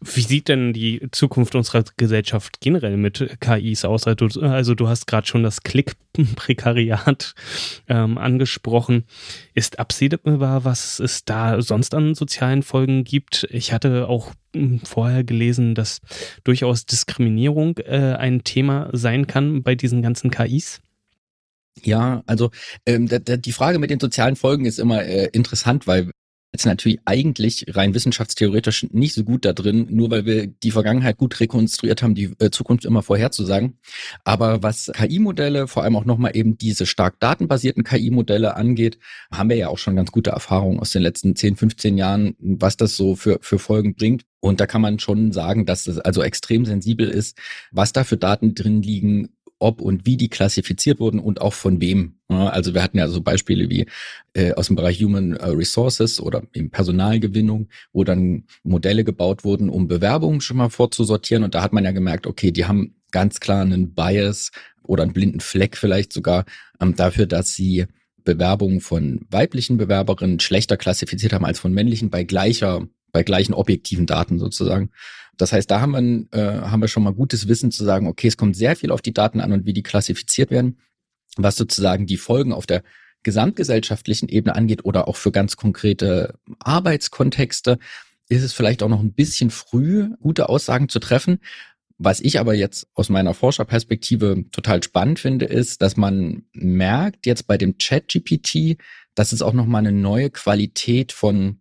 Wie 0.02 0.22
sieht 0.22 0.50
denn 0.50 0.74
die 0.74 1.08
Zukunft 1.12 1.56
unserer 1.56 1.84
Gesellschaft 1.98 2.60
generell 2.60 2.98
mit 2.98 3.38
KIs 3.40 3.86
aus? 3.86 4.06
Also, 4.06 4.42
also 4.42 4.76
du 4.76 4.88
hast 4.88 5.08
gerade 5.08 5.26
schon 5.26 5.42
das 5.42 5.64
Klickprekariat 5.64 7.34
ähm, 7.88 8.18
angesprochen. 8.18 9.06
Ist 9.54 9.80
absehbar, 9.80 10.66
was 10.66 11.00
es 11.00 11.26
da 11.26 11.62
sonst 11.62 11.96
an 11.96 12.14
sozialen 12.14 12.62
Folgen 12.62 13.04
gibt? 13.04 13.48
Ich 13.50 13.74
hatte 13.74 14.08
auch 14.08 14.34
hm, 14.54 14.82
vorher 14.82 15.24
gelesen, 15.24 15.76
dass 15.76 16.02
durchaus 16.44 16.86
Diskriminierung 16.86 17.78
äh, 17.80 18.16
ein 18.18 18.44
Thema 18.44 18.90
sein 18.92 19.28
kann 19.28 19.64
bei 19.64 19.76
diesen 19.76 20.02
ganzen 20.02 20.30
KIs. 20.30 20.82
Ja, 21.84 22.24
also 22.26 22.52
ähm, 22.86 23.10
die 23.10 23.52
Frage 23.52 23.80
mit 23.80 23.90
den 23.90 24.00
sozialen 24.00 24.36
Folgen 24.36 24.66
ist 24.66 24.80
immer 24.80 25.04
äh, 25.04 25.30
interessant, 25.34 25.88
weil 25.88 26.12
jetzt 26.56 26.66
natürlich 26.66 27.00
eigentlich 27.06 27.66
rein 27.70 27.94
wissenschaftstheoretisch 27.94 28.88
nicht 28.92 29.14
so 29.14 29.24
gut 29.24 29.44
da 29.44 29.52
drin, 29.52 29.88
nur 29.90 30.10
weil 30.10 30.26
wir 30.26 30.48
die 30.48 30.72
Vergangenheit 30.72 31.18
gut 31.18 31.40
rekonstruiert 31.40 32.02
haben, 32.02 32.16
die 32.16 32.32
äh, 32.40 32.50
Zukunft 32.50 32.86
immer 32.86 33.04
vorherzusagen. 33.04 33.78
Aber 34.24 34.64
was 34.64 34.90
KI-Modelle, 34.94 35.68
vor 35.68 35.84
allem 35.84 35.98
auch 35.98 36.06
nochmal 36.06 36.36
eben 36.36 36.58
diese 36.58 36.86
stark 36.86 37.20
datenbasierten 37.20 37.84
KI-Modelle 37.84 38.56
angeht, 38.56 38.98
haben 39.32 39.50
wir 39.50 39.58
ja 39.58 39.68
auch 39.68 39.78
schon 39.78 39.98
ganz 39.98 40.12
gute 40.12 40.30
Erfahrungen 40.30 40.80
aus 40.80 40.92
den 40.92 41.02
letzten 41.02 41.36
10, 41.36 41.58
15 41.58 41.98
Jahren, 41.98 42.36
was 42.40 42.78
das 42.78 42.96
so 42.96 43.16
für, 43.16 43.40
für 43.42 43.60
Folgen 43.60 43.96
bringt. 43.96 44.24
Und 44.40 44.60
da 44.60 44.68
kann 44.68 44.82
man 44.82 45.00
schon 45.00 45.32
sagen, 45.32 45.66
dass 45.66 45.88
es 45.88 45.98
also 46.00 46.22
extrem 46.22 46.66
sensibel 46.66 47.10
ist, 47.10 47.38
was 47.72 47.92
da 47.92 48.04
für 48.04 48.18
Daten 48.18 48.56
drin 48.56 48.82
liegen, 48.82 49.35
ob 49.60 49.82
und 49.82 50.06
wie 50.06 50.18
die 50.18 50.30
klassifiziert 50.30 51.00
wurden 51.00 51.20
und 51.20 51.42
auch 51.42 51.54
von 51.54 51.82
wem. 51.82 52.16
Also 52.28 52.74
wir 52.74 52.84
hatten 52.84 52.98
ja 52.98 53.08
so 53.08 53.22
Beispiele 53.22 53.70
wie 53.70 53.86
äh, 54.34 54.54
aus 54.54 54.68
dem 54.68 54.76
Bereich 54.76 55.02
Human 55.02 55.34
äh, 55.34 55.46
Resources 55.48 56.20
oder 56.20 56.44
eben 56.54 56.72
Personalgewinnung, 56.72 57.70
wo 57.94 58.04
dann 58.04 58.46
Modelle 58.64 59.04
gebaut 59.04 59.44
wurden, 59.44 59.70
um 59.70 59.88
Bewerbungen 59.88 60.42
schon 60.42 60.58
mal 60.58 60.70
vorzusortieren. 60.70 61.44
Und 61.44 61.56
da 61.56 61.62
hat 61.62 61.74
man 61.74 61.84
ja 61.84 61.92
gemerkt, 61.92 62.28
okay, 62.28 62.52
die 62.52 62.66
haben 62.66 62.96
ganz 63.12 63.40
klar 63.40 63.62
einen 63.62 63.94
Bias 63.94 64.52
oder 64.84 65.04
einen 65.04 65.14
blinden 65.14 65.40
Fleck 65.40 65.78
vielleicht 65.78 66.12
sogar 66.12 66.46
ähm, 66.82 66.96
dafür, 66.96 67.26
dass 67.26 67.54
sie 67.54 67.86
Bewerbungen 68.24 68.82
von 68.82 69.22
weiblichen 69.30 69.78
Bewerberinnen 69.78 70.40
schlechter 70.40 70.78
klassifiziert 70.78 71.32
haben 71.32 71.46
als 71.46 71.60
von 71.60 71.74
männlichen 71.74 72.10
bei 72.10 72.24
gleicher, 72.24 72.88
bei 73.12 73.24
gleichen 73.24 73.54
objektiven 73.54 74.08
Daten 74.08 74.40
sozusagen. 74.40 74.90
Das 75.38 75.52
heißt, 75.52 75.70
da 75.70 75.82
haben 75.82 76.28
wir, 76.32 76.40
äh, 76.40 76.62
haben 76.62 76.82
wir 76.82 76.88
schon 76.88 77.04
mal 77.04 77.14
gutes 77.14 77.48
Wissen 77.48 77.72
zu 77.72 77.84
sagen, 77.84 78.08
okay, 78.08 78.28
es 78.28 78.38
kommt 78.38 78.56
sehr 78.56 78.76
viel 78.76 78.92
auf 78.92 79.02
die 79.02 79.14
Daten 79.14 79.42
an 79.42 79.52
und 79.52 79.66
wie 79.66 79.74
die 79.74 79.84
klassifiziert 79.84 80.52
werden, 80.52 80.80
was 81.38 81.56
sozusagen 81.56 82.06
die 82.06 82.18
Folgen 82.18 82.54
auf 82.54 82.66
der 82.66 82.84
gesamtgesellschaftlichen 83.24 84.30
Ebene 84.30 84.56
angeht 84.56 84.86
oder 84.86 85.08
auch 85.08 85.16
für 85.16 85.32
ganz 85.32 85.58
konkrete 85.58 86.36
Arbeitskontexte, 86.60 87.80
ist 88.30 88.44
es 88.44 88.54
vielleicht 88.54 88.84
auch 88.84 88.90
noch 88.90 89.02
ein 89.02 89.14
bisschen 89.14 89.50
früh, 89.50 90.10
gute 90.22 90.48
Aussagen 90.50 90.90
zu 90.90 91.00
treffen. 91.00 91.40
Was 91.98 92.20
ich 92.20 92.40
aber 92.40 92.54
jetzt 92.54 92.88
aus 92.94 93.10
meiner 93.10 93.34
Forscherperspektive 93.34 94.46
total 94.52 94.84
spannend 94.84 95.20
finde, 95.20 95.46
ist, 95.46 95.82
dass 95.82 95.96
man 95.96 96.44
merkt 96.54 97.26
jetzt 97.26 97.48
bei 97.48 97.58
dem 97.58 97.78
Chat-GPT, 97.78 98.78
dass 99.16 99.32
es 99.32 99.42
auch 99.42 99.54
nochmal 99.54 99.80
eine 99.80 99.94
neue 99.94 100.30
Qualität 100.30 101.12
von 101.12 101.60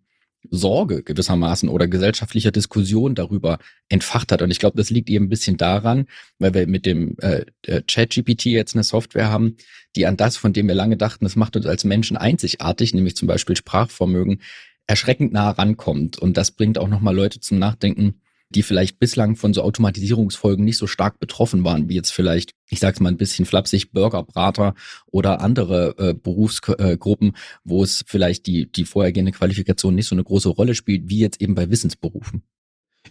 Sorge 0.51 1.03
gewissermaßen 1.03 1.69
oder 1.69 1.89
gesellschaftlicher 1.89 2.51
Diskussion 2.51 3.15
darüber 3.15 3.59
entfacht 3.89 4.33
hat. 4.33 4.43
Und 4.43 4.51
ich 4.51 4.59
glaube, 4.59 4.77
das 4.77 4.91
liegt 4.91 5.11
eben 5.11 5.27
ein 5.27 5.29
bisschen 5.31 5.57
daran, 5.57 6.07
weil 6.39 6.55
wir 6.55 6.67
mit 6.67 6.87
dem 6.87 7.17
äh, 7.19 7.45
Chat-GPT 7.87 8.47
jetzt 8.47 8.75
eine 8.75 8.85
Software 8.85 9.31
haben, 9.31 9.57
die 9.97 10.07
an 10.07 10.17
das, 10.17 10.37
von 10.37 10.53
dem 10.53 10.69
wir 10.69 10.75
lange 10.75 10.97
dachten, 10.97 11.25
das 11.25 11.37
macht 11.37 11.57
uns 11.57 11.67
als 11.67 11.85
Menschen 11.85 12.17
einzigartig, 12.17 12.95
nämlich 12.95 13.17
zum 13.17 13.29
Beispiel 13.29 13.57
Sprachvermögen, 13.57 14.41
erschreckend 14.87 15.33
nah 15.33 15.51
rankommt. 15.51 16.19
Und 16.19 16.37
das 16.37 16.51
bringt 16.51 16.79
auch 16.79 16.89
nochmal 16.89 17.15
Leute 17.15 17.41
zum 17.41 17.59
Nachdenken, 17.59 18.21
die 18.55 18.63
vielleicht 18.63 18.99
bislang 18.99 19.37
von 19.37 19.53
so 19.53 19.63
Automatisierungsfolgen 19.63 20.65
nicht 20.65 20.79
so 20.79 20.87
stark 20.87 21.19
betroffen 21.19 21.65
waren, 21.65 21.89
wie 21.89 21.95
jetzt 21.95 22.13
vielleicht, 22.13 22.53
ich 22.69 22.81
sag's 22.81 23.01
mal 23.01 23.09
ein 23.09 23.17
bisschen 23.17 23.47
flapsig, 23.47 23.93
Burgerbrater 23.93 24.75
oder 25.07 25.41
andere 25.41 25.95
äh, 25.99 26.15
Berufsgruppen, 26.15 27.29
äh, 27.29 27.39
wo 27.65 27.83
es 27.83 28.05
vielleicht 28.07 28.47
die, 28.47 28.71
die 28.71 28.85
vorhergehende 28.85 29.33
Qualifikation 29.33 29.95
nicht 29.95 30.07
so 30.07 30.15
eine 30.15 30.25
große 30.25 30.49
Rolle 30.49 30.75
spielt, 30.75 31.09
wie 31.09 31.19
jetzt 31.19 31.41
eben 31.41 31.55
bei 31.55 31.71
Wissensberufen. 31.71 32.43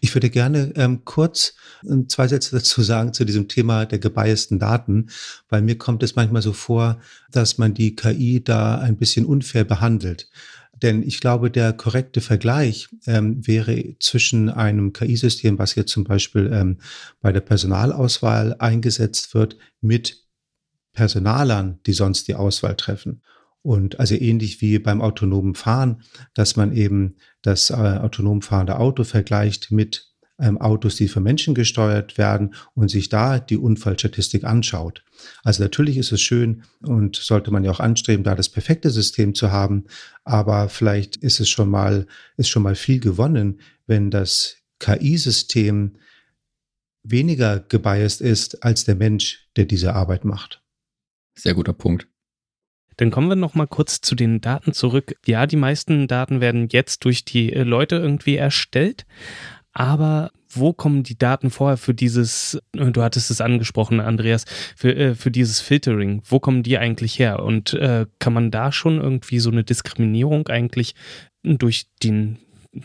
Ich 0.01 0.13
würde 0.15 0.29
gerne 0.29 0.73
ähm, 0.75 1.05
kurz 1.05 1.53
äh, 1.83 2.07
zwei 2.07 2.27
Sätze 2.27 2.55
dazu 2.55 2.81
sagen 2.81 3.13
zu 3.13 3.25
diesem 3.25 3.47
Thema 3.47 3.85
der 3.85 3.99
gebiasten 3.99 4.59
Daten, 4.59 5.07
weil 5.49 5.61
mir 5.61 5.77
kommt 5.77 6.03
es 6.03 6.15
manchmal 6.15 6.41
so 6.41 6.53
vor, 6.53 6.99
dass 7.31 7.57
man 7.57 7.73
die 7.73 7.95
KI 7.95 8.43
da 8.43 8.79
ein 8.79 8.97
bisschen 8.97 9.25
unfair 9.25 9.63
behandelt. 9.63 10.29
Denn 10.81 11.03
ich 11.03 11.19
glaube, 11.19 11.51
der 11.51 11.73
korrekte 11.73 12.19
Vergleich 12.19 12.89
ähm, 13.05 13.45
wäre 13.45 13.95
zwischen 13.99 14.49
einem 14.49 14.91
KI-System, 14.91 15.59
was 15.59 15.75
jetzt 15.75 15.91
zum 15.91 16.03
Beispiel 16.03 16.51
ähm, 16.51 16.79
bei 17.21 17.31
der 17.31 17.41
Personalauswahl 17.41 18.55
eingesetzt 18.59 19.33
wird, 19.33 19.57
mit 19.81 20.23
Personalern, 20.93 21.79
die 21.85 21.93
sonst 21.93 22.27
die 22.27 22.35
Auswahl 22.35 22.75
treffen. 22.75 23.21
Und 23.61 23.99
also 23.99 24.15
ähnlich 24.15 24.61
wie 24.61 24.77
beim 24.77 25.01
autonomen 25.01 25.55
Fahren, 25.55 26.01
dass 26.33 26.55
man 26.55 26.73
eben 26.75 27.15
das 27.41 27.69
äh, 27.69 27.73
autonom 27.73 28.41
fahrende 28.41 28.77
Auto 28.77 29.03
vergleicht 29.03 29.71
mit 29.71 30.12
ähm, 30.43 30.59
Autos, 30.59 30.97
die 30.97 31.07
für 31.07 31.21
Menschen 31.21 31.55
gesteuert 31.55 32.17
werden 32.17 32.53
und 32.75 32.89
sich 32.89 33.09
da 33.09 33.39
die 33.39 33.57
Unfallstatistik 33.57 34.43
anschaut. 34.43 35.03
Also 35.43 35.63
natürlich 35.63 35.97
ist 35.97 36.11
es 36.11 36.21
schön 36.21 36.63
und 36.81 37.15
sollte 37.15 37.49
man 37.51 37.63
ja 37.63 37.71
auch 37.71 37.79
anstreben, 37.79 38.23
da 38.23 38.35
das 38.35 38.49
perfekte 38.49 38.89
System 38.89 39.33
zu 39.33 39.51
haben, 39.51 39.85
aber 40.25 40.67
vielleicht 40.69 41.15
ist 41.17 41.39
es 41.39 41.49
schon 41.49 41.69
mal, 41.69 42.07
ist 42.35 42.49
schon 42.49 42.63
mal 42.63 42.75
viel 42.75 42.99
gewonnen, 42.99 43.61
wenn 43.87 44.11
das 44.11 44.57
KI-System 44.79 45.95
weniger 47.03 47.59
gebiased 47.59 48.21
ist 48.21 48.63
als 48.63 48.83
der 48.83 48.95
Mensch, 48.95 49.47
der 49.55 49.65
diese 49.65 49.93
Arbeit 49.93 50.25
macht. 50.25 50.61
Sehr 51.35 51.53
guter 51.53 51.73
Punkt. 51.73 52.07
Dann 52.97 53.11
kommen 53.11 53.29
wir 53.29 53.35
noch 53.35 53.55
mal 53.55 53.67
kurz 53.67 54.01
zu 54.01 54.13
den 54.13 54.39
Daten 54.39 54.73
zurück. 54.73 55.15
Ja, 55.25 55.47
die 55.47 55.55
meisten 55.55 56.07
Daten 56.07 56.41
werden 56.41 56.67
jetzt 56.69 57.05
durch 57.05 57.25
die 57.25 57.51
äh, 57.51 57.63
Leute 57.63 57.95
irgendwie 57.95 58.35
erstellt, 58.35 59.05
aber 59.73 60.31
wo 60.49 60.71
kommen 60.71 61.03
die 61.03 61.17
Daten 61.17 61.49
vorher 61.49 61.77
für 61.77 61.93
dieses, 61.93 62.61
du 62.73 63.01
hattest 63.01 63.31
es 63.31 63.41
angesprochen, 63.41 63.99
Andreas, 63.99 64.45
für, 64.75 64.95
äh, 64.95 65.15
für 65.15 65.31
dieses 65.31 65.59
Filtering, 65.59 66.21
wo 66.25 66.39
kommen 66.39 66.63
die 66.63 66.77
eigentlich 66.77 67.17
her? 67.17 67.43
Und 67.43 67.73
äh, 67.73 68.05
kann 68.19 68.33
man 68.33 68.51
da 68.51 68.71
schon 68.71 69.01
irgendwie 69.01 69.39
so 69.39 69.49
eine 69.49 69.63
Diskriminierung 69.63 70.47
eigentlich 70.47 70.93
durch, 71.43 71.87
den, 72.03 72.37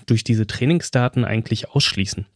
durch 0.07 0.25
diese 0.25 0.47
Trainingsdaten 0.47 1.25
eigentlich 1.25 1.71
ausschließen? 1.71 2.27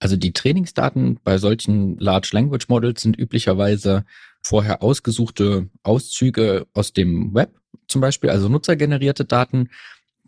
Also 0.00 0.16
die 0.16 0.32
Trainingsdaten 0.32 1.20
bei 1.22 1.38
solchen 1.38 1.96
Large 1.98 2.30
Language 2.32 2.68
Models 2.68 3.02
sind 3.02 3.16
üblicherweise 3.16 4.04
vorher 4.42 4.82
ausgesuchte 4.82 5.68
Auszüge 5.84 6.66
aus 6.74 6.92
dem 6.92 7.32
Web 7.32 7.52
zum 7.86 8.00
Beispiel, 8.00 8.30
also 8.30 8.48
nutzergenerierte 8.48 9.24
Daten, 9.24 9.68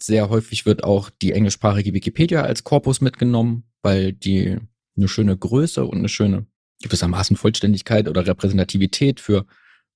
sehr 0.07 0.29
häufig 0.29 0.67
wird 0.67 0.85
auch 0.85 1.11
die 1.11 1.33
englischsprachige 1.33 1.95
Wikipedia 1.95 2.43
als 2.43 2.65
Korpus 2.65 3.01
mitgenommen, 3.01 3.65
weil 3.83 4.13
die 4.13 4.59
eine 4.97 5.09
schöne 5.09 5.37
Größe 5.37 5.85
und 5.85 5.99
eine 5.99 6.09
schöne 6.09 6.47
gewissermaßen 6.83 7.37
Vollständigkeit 7.37 8.09
oder 8.09 8.27
Repräsentativität 8.27 9.21
für 9.21 9.47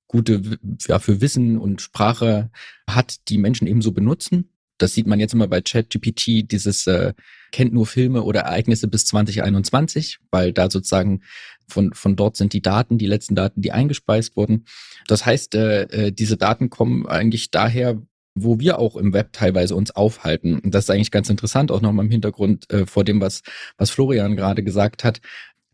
gute, 0.06 0.58
ja, 0.86 0.98
für 0.98 1.20
Wissen 1.20 1.58
und 1.58 1.82
Sprache 1.82 2.50
hat, 2.88 3.28
die 3.28 3.38
Menschen 3.38 3.66
ebenso 3.66 3.92
benutzen. 3.92 4.50
Das 4.78 4.94
sieht 4.94 5.06
man 5.06 5.18
jetzt 5.20 5.34
immer 5.34 5.48
bei 5.48 5.60
ChatGPT, 5.60 6.50
dieses 6.50 6.86
äh, 6.86 7.12
kennt 7.50 7.72
nur 7.72 7.86
Filme 7.86 8.22
oder 8.22 8.42
Ereignisse 8.42 8.86
bis 8.86 9.06
2021, 9.06 10.18
weil 10.30 10.52
da 10.52 10.70
sozusagen 10.70 11.22
von, 11.66 11.92
von 11.92 12.16
dort 12.16 12.36
sind 12.36 12.52
die 12.52 12.62
Daten, 12.62 12.96
die 12.96 13.06
letzten 13.06 13.34
Daten, 13.34 13.60
die 13.60 13.72
eingespeist 13.72 14.36
wurden. 14.36 14.64
Das 15.08 15.26
heißt, 15.26 15.56
äh, 15.56 15.82
äh 15.82 16.12
diese 16.12 16.36
Daten 16.36 16.70
kommen 16.70 17.06
eigentlich 17.06 17.50
daher, 17.50 18.00
wo 18.42 18.58
wir 18.58 18.78
auch 18.78 18.96
im 18.96 19.12
Web 19.12 19.32
teilweise 19.32 19.74
uns 19.74 19.90
aufhalten. 19.90 20.58
Und 20.58 20.74
das 20.74 20.84
ist 20.84 20.90
eigentlich 20.90 21.10
ganz 21.10 21.30
interessant, 21.30 21.70
auch 21.70 21.80
nochmal 21.80 22.04
im 22.04 22.10
Hintergrund 22.10 22.70
äh, 22.70 22.86
vor 22.86 23.04
dem, 23.04 23.20
was, 23.20 23.42
was 23.76 23.90
Florian 23.90 24.36
gerade 24.36 24.62
gesagt 24.62 25.04
hat. 25.04 25.20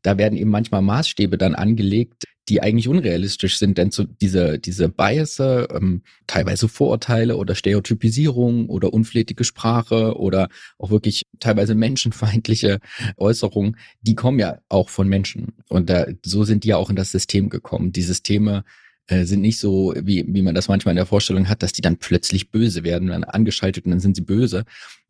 Da 0.02 0.18
werden 0.18 0.36
eben 0.36 0.50
manchmal 0.50 0.82
Maßstäbe 0.82 1.38
dann 1.38 1.54
angelegt, 1.54 2.24
die 2.48 2.62
eigentlich 2.62 2.88
unrealistisch 2.88 3.58
sind, 3.58 3.78
denn 3.78 3.90
so 3.90 4.04
diese, 4.04 4.58
diese 4.58 4.88
Bias, 4.88 5.40
ähm, 5.40 6.02
teilweise 6.26 6.68
Vorurteile 6.68 7.36
oder 7.36 7.54
Stereotypisierung 7.54 8.68
oder 8.68 8.92
unflätige 8.92 9.44
Sprache 9.44 10.18
oder 10.18 10.48
auch 10.78 10.90
wirklich 10.90 11.22
teilweise 11.40 11.74
menschenfeindliche 11.74 12.80
Äußerungen, 13.16 13.76
die 14.02 14.14
kommen 14.14 14.38
ja 14.38 14.58
auch 14.68 14.90
von 14.90 15.08
Menschen. 15.08 15.54
Und 15.68 15.88
da, 15.88 16.06
so 16.24 16.44
sind 16.44 16.64
die 16.64 16.68
ja 16.68 16.76
auch 16.76 16.90
in 16.90 16.96
das 16.96 17.12
System 17.12 17.48
gekommen. 17.48 17.92
Die 17.92 18.02
Systeme 18.02 18.64
äh, 19.06 19.24
sind 19.24 19.40
nicht 19.40 19.58
so, 19.58 19.94
wie, 19.96 20.24
wie 20.26 20.42
man 20.42 20.54
das 20.54 20.68
manchmal 20.68 20.92
in 20.92 20.96
der 20.96 21.06
Vorstellung 21.06 21.48
hat, 21.48 21.62
dass 21.62 21.72
die 21.72 21.82
dann 21.82 21.96
plötzlich 21.96 22.50
böse 22.50 22.84
werden, 22.84 23.08
dann 23.08 23.24
angeschaltet 23.24 23.84
und 23.84 23.90
dann 23.90 24.00
sind 24.00 24.16
sie 24.16 24.22
böse, 24.22 24.64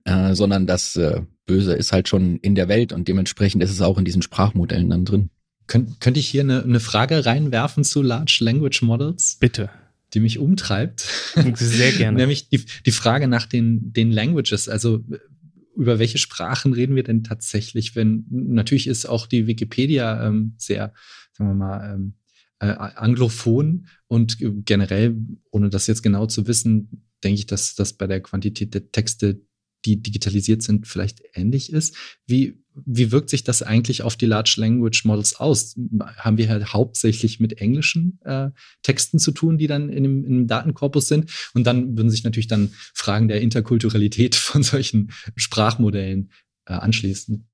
äh, 0.05 0.35
sondern 0.35 0.67
das 0.67 0.97
äh, 0.97 1.21
Böse 1.47 1.75
ist 1.75 1.93
halt 1.93 2.09
schon 2.09 2.39
in 2.39 2.55
der 2.55 2.69
Welt 2.69 2.93
und 2.93 3.09
dementsprechend 3.09 3.63
ist 3.63 3.71
es 3.71 3.81
auch 3.81 3.99
in 3.99 4.05
diesen 4.05 4.23
Sprachmodellen 4.23 4.91
dann 4.91 5.05
drin. 5.05 5.31
Könnt, 5.67 6.01
könnte 6.01 6.21
ich 6.21 6.27
hier 6.27 6.43
eine, 6.43 6.63
eine 6.63 6.81
Frage 6.81 7.25
reinwerfen 7.25 7.85
zu 7.85 8.03
Large 8.03 8.39
Language 8.41 8.83
Models? 8.83 9.37
Bitte 9.41 9.71
die 10.15 10.21
mich 10.21 10.39
umtreibt. 10.39 11.01
Sehr 11.55 11.93
gerne. 11.93 12.17
Nämlich 12.17 12.49
die, 12.49 12.65
die 12.87 12.93
Frage 12.93 13.27
nach 13.27 13.47
den, 13.47 13.93
den 13.93 14.13
Languages. 14.13 14.69
Also 14.69 15.05
über 15.77 15.99
welche 15.99 16.19
Sprachen 16.19 16.73
reden 16.73 16.95
wir 16.95 17.03
denn 17.03 17.25
tatsächlich, 17.25 17.97
wenn 17.97 18.25
natürlich 18.31 18.87
ist 18.87 19.07
auch 19.07 19.27
die 19.27 19.47
Wikipedia 19.47 20.27
ähm, 20.27 20.55
sehr, 20.57 20.93
sagen 21.33 21.51
wir 21.51 21.55
mal, 21.55 21.95
ähm, 21.95 22.15
äh, 22.65 22.77
anglophon 22.97 23.87
und 24.07 24.39
generell, 24.65 25.17
ohne 25.51 25.71
das 25.71 25.87
jetzt 25.87 26.03
genau 26.03 26.27
zu 26.27 26.47
wissen, 26.47 27.05
denke 27.23 27.41
ich, 27.41 27.47
dass 27.47 27.75
das 27.75 27.95
bei 27.95 28.07
der 28.07 28.21
Quantität 28.21 28.75
der 28.75 28.91
Texte, 28.91 29.41
die 29.85 30.03
digitalisiert 30.03 30.63
sind, 30.63 30.87
vielleicht 30.87 31.23
ähnlich 31.35 31.71
ist. 31.71 31.95
Wie, 32.27 32.63
wie 32.87 33.13
wirkt 33.13 33.29
sich 33.29 33.45
das 33.45 33.63
eigentlich 33.63 34.03
auf 34.03 34.17
die 34.17 34.27
Large 34.27 34.55
Language 34.57 35.05
Models 35.05 35.37
aus? 35.37 35.79
Haben 36.17 36.39
wir 36.39 36.49
halt 36.49 36.73
hauptsächlich 36.73 37.39
mit 37.39 37.61
englischen 37.61 38.19
äh, 38.25 38.51
Texten 38.83 39.19
zu 39.19 39.33
tun, 39.33 39.59
die 39.59 39.67
dann 39.67 39.91
in 39.91 40.03
dem, 40.03 40.25
in 40.25 40.33
dem 40.33 40.47
Datenkorpus 40.47 41.09
sind? 41.09 41.31
Und 41.53 41.65
dann 41.67 41.99
würden 41.99 42.11
sich 42.11 42.25
natürlich 42.25 42.49
dann 42.49 42.73
Fragen 42.95 43.29
der 43.29 43.43
Interkulturalität 43.43 44.35
von 44.37 44.63
solchen 44.63 45.13
Sprachmodellen 45.37 46.31
äh, 46.67 46.73
anschließen. 46.73 47.47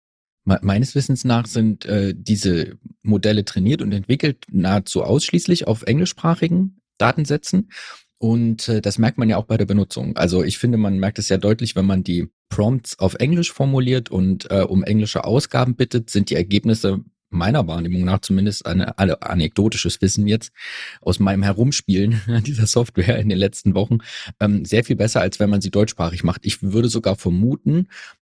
Meines 0.63 0.95
Wissens 0.95 1.25
nach 1.25 1.47
sind 1.47 1.85
äh, 1.85 2.15
diese 2.17 2.79
Modelle 3.03 3.45
trainiert 3.45 3.83
und 3.83 3.93
entwickelt 3.93 4.47
nahezu 4.51 5.03
ausschließlich 5.03 5.67
auf 5.67 5.83
englischsprachigen 5.83 6.81
Datensätzen. 6.99 7.71
Und 8.19 8.69
äh, 8.69 8.81
das 8.83 8.99
merkt 8.99 9.17
man 9.17 9.31
ja 9.31 9.39
auch 9.39 9.47
bei 9.47 9.57
der 9.57 9.67
Benutzung. 9.67 10.17
Also 10.17 10.45
ich 10.45 10.59
finde, 10.59 10.77
man 10.77 10.99
merkt 10.99 11.19
es 11.19 11.29
ja 11.29 11.39
deutlich, 11.39 11.75
wenn 11.75 11.87
man 11.87 12.05
die 12.05 12.29
Prompts 12.51 12.99
auf 12.99 13.15
Englisch 13.15 13.53
formuliert 13.53 14.11
und 14.11 14.51
äh, 14.51 14.63
um 14.63 14.85
englische 14.85 15.25
Ausgaben 15.25 15.75
bittet, 15.75 16.11
sind 16.11 16.29
die 16.29 16.35
Ergebnisse 16.35 17.03
meiner 17.31 17.67
Wahrnehmung 17.67 18.05
nach 18.05 18.21
zumindest 18.21 18.67
eine, 18.67 18.99
eine 18.99 19.23
anekdotisches 19.23 20.03
Wissen 20.03 20.27
jetzt 20.27 20.53
aus 21.01 21.21
meinem 21.21 21.43
Herumspielen 21.43 22.21
dieser 22.47 22.67
Software 22.67 23.19
in 23.19 23.29
den 23.29 23.39
letzten 23.39 23.75
Wochen 23.75 23.99
ähm, 24.41 24.65
sehr 24.65 24.85
viel 24.85 24.97
besser, 24.97 25.21
als 25.21 25.41
wenn 25.41 25.49
man 25.49 25.61
sie 25.61 25.71
deutschsprachig 25.71 26.25
macht. 26.25 26.45
Ich 26.45 26.63
würde 26.63 26.89
sogar 26.89 27.17
vermuten, 27.17 27.87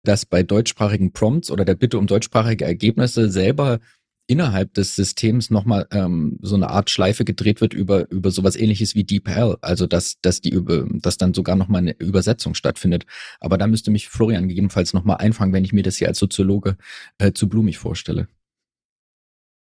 dass 0.08 0.26
bei 0.26 0.42
deutschsprachigen 0.42 1.12
Prompts 1.12 1.50
oder 1.50 1.64
der 1.64 1.74
Bitte 1.74 1.98
um 1.98 2.06
deutschsprachige 2.06 2.64
Ergebnisse 2.64 3.30
selber 3.30 3.78
innerhalb 4.26 4.74
des 4.74 4.94
Systems 4.94 5.50
nochmal 5.50 5.86
ähm, 5.90 6.38
so 6.42 6.54
eine 6.54 6.68
Art 6.68 6.90
Schleife 6.90 7.24
gedreht 7.24 7.60
wird 7.60 7.72
über, 7.72 8.10
über 8.10 8.30
sowas 8.30 8.56
ähnliches 8.56 8.94
wie 8.94 9.04
DeepL. 9.04 9.56
Also 9.62 9.86
dass, 9.86 10.20
dass 10.20 10.40
die 10.40 10.50
über, 10.50 10.86
dass 10.90 11.16
dann 11.16 11.34
sogar 11.34 11.56
nochmal 11.56 11.80
eine 11.80 11.96
Übersetzung 11.98 12.54
stattfindet. 12.54 13.06
Aber 13.40 13.58
da 13.58 13.66
müsste 13.66 13.90
mich 13.90 14.08
Florian 14.08 14.48
gegebenenfalls 14.48 14.92
nochmal 14.92 15.16
einfangen, 15.18 15.52
wenn 15.52 15.64
ich 15.64 15.72
mir 15.72 15.82
das 15.82 15.96
hier 15.96 16.08
als 16.08 16.18
Soziologe 16.18 16.76
äh, 17.18 17.32
zu 17.32 17.48
blumig 17.48 17.78
vorstelle. 17.78 18.28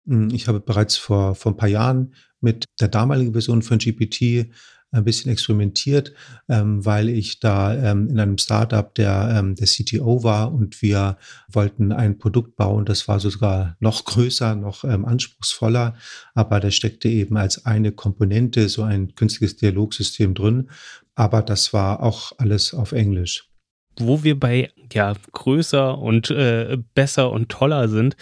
Hm, 0.06 0.30
ich 0.34 0.48
habe 0.48 0.60
bereits 0.60 0.98
vor, 0.98 1.36
vor 1.36 1.54
ein 1.54 1.58
paar 1.58 1.70
Jahren 1.70 2.14
mit 2.42 2.66
der 2.80 2.88
damaligen 2.88 3.34
Version 3.34 3.62
von 3.62 3.78
GPT 3.78 4.50
ein 4.92 5.04
bisschen 5.04 5.32
experimentiert, 5.32 6.14
ähm, 6.50 6.86
weil 6.86 7.10
ich 7.10 7.40
da 7.40 7.74
ähm, 7.74 8.10
in 8.10 8.20
einem 8.20 8.38
Startup 8.38 8.94
der, 8.94 9.36
ähm, 9.38 9.56
der 9.56 9.68
CTO 9.68 10.24
war 10.24 10.54
und 10.54 10.82
wir 10.82 11.18
wollten 11.52 11.92
ein 11.92 12.18
Produkt 12.18 12.56
bauen, 12.58 12.86
das 12.86 13.08
war 13.08 13.20
sogar 13.20 13.78
noch 13.80 14.04
größer, 14.04 14.56
noch 14.56 14.84
ähm, 14.84 15.06
anspruchsvoller, 15.06 15.96
aber 16.34 16.60
da 16.60 16.72
steckte 16.72 17.08
eben 17.08 17.38
als 17.38 17.66
eine 17.66 17.92
Komponente 17.92 18.68
so 18.68 18.84
ein 18.84 19.16
künstliches 19.16 19.56
Dialogsystem 19.58 20.34
drin, 20.34 20.70
aber 21.16 21.42
das 21.42 21.74
war 21.74 22.04
auch 22.04 22.34
alles 22.38 22.74
auf 22.74 22.92
Englisch. 22.92 23.48
Wo 24.00 24.24
wir 24.24 24.40
bei 24.40 24.72
ja 24.94 25.14
größer 25.32 25.98
und 25.98 26.32
äh, 26.32 26.78
besser 26.94 27.32
und 27.32 27.50
toller 27.50 27.90
sind, 27.90 28.16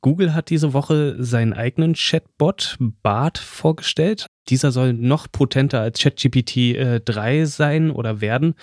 Google 0.00 0.34
hat 0.34 0.50
diese 0.50 0.72
Woche 0.72 1.16
seinen 1.18 1.52
eigenen 1.52 1.94
Chatbot 1.94 2.76
BART 3.02 3.38
vorgestellt. 3.38 4.26
Dieser 4.48 4.72
soll 4.72 4.92
noch 4.92 5.26
potenter 5.30 5.80
als 5.80 6.00
ChatGPT 6.00 6.56
äh, 6.76 7.00
3 7.00 7.44
sein 7.46 7.90
oder 7.90 8.20
werden. 8.20 8.54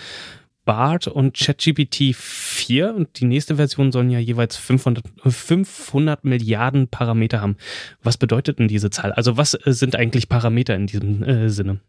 BART 0.64 1.06
und 1.06 1.36
ChatGPT 1.36 2.14
4 2.14 2.94
und 2.94 3.20
die 3.20 3.26
nächste 3.26 3.56
Version 3.56 3.92
sollen 3.92 4.10
ja 4.10 4.18
jeweils 4.18 4.56
500, 4.56 5.04
500 5.26 6.24
Milliarden 6.24 6.88
Parameter 6.88 7.40
haben. 7.40 7.56
Was 8.02 8.16
bedeutet 8.16 8.58
denn 8.58 8.68
diese 8.68 8.90
Zahl? 8.90 9.12
Also 9.12 9.36
was 9.36 9.54
äh, 9.54 9.72
sind 9.72 9.96
eigentlich 9.96 10.28
Parameter 10.28 10.74
in 10.74 10.86
diesem 10.86 11.22
äh, 11.22 11.50
Sinne? 11.50 11.80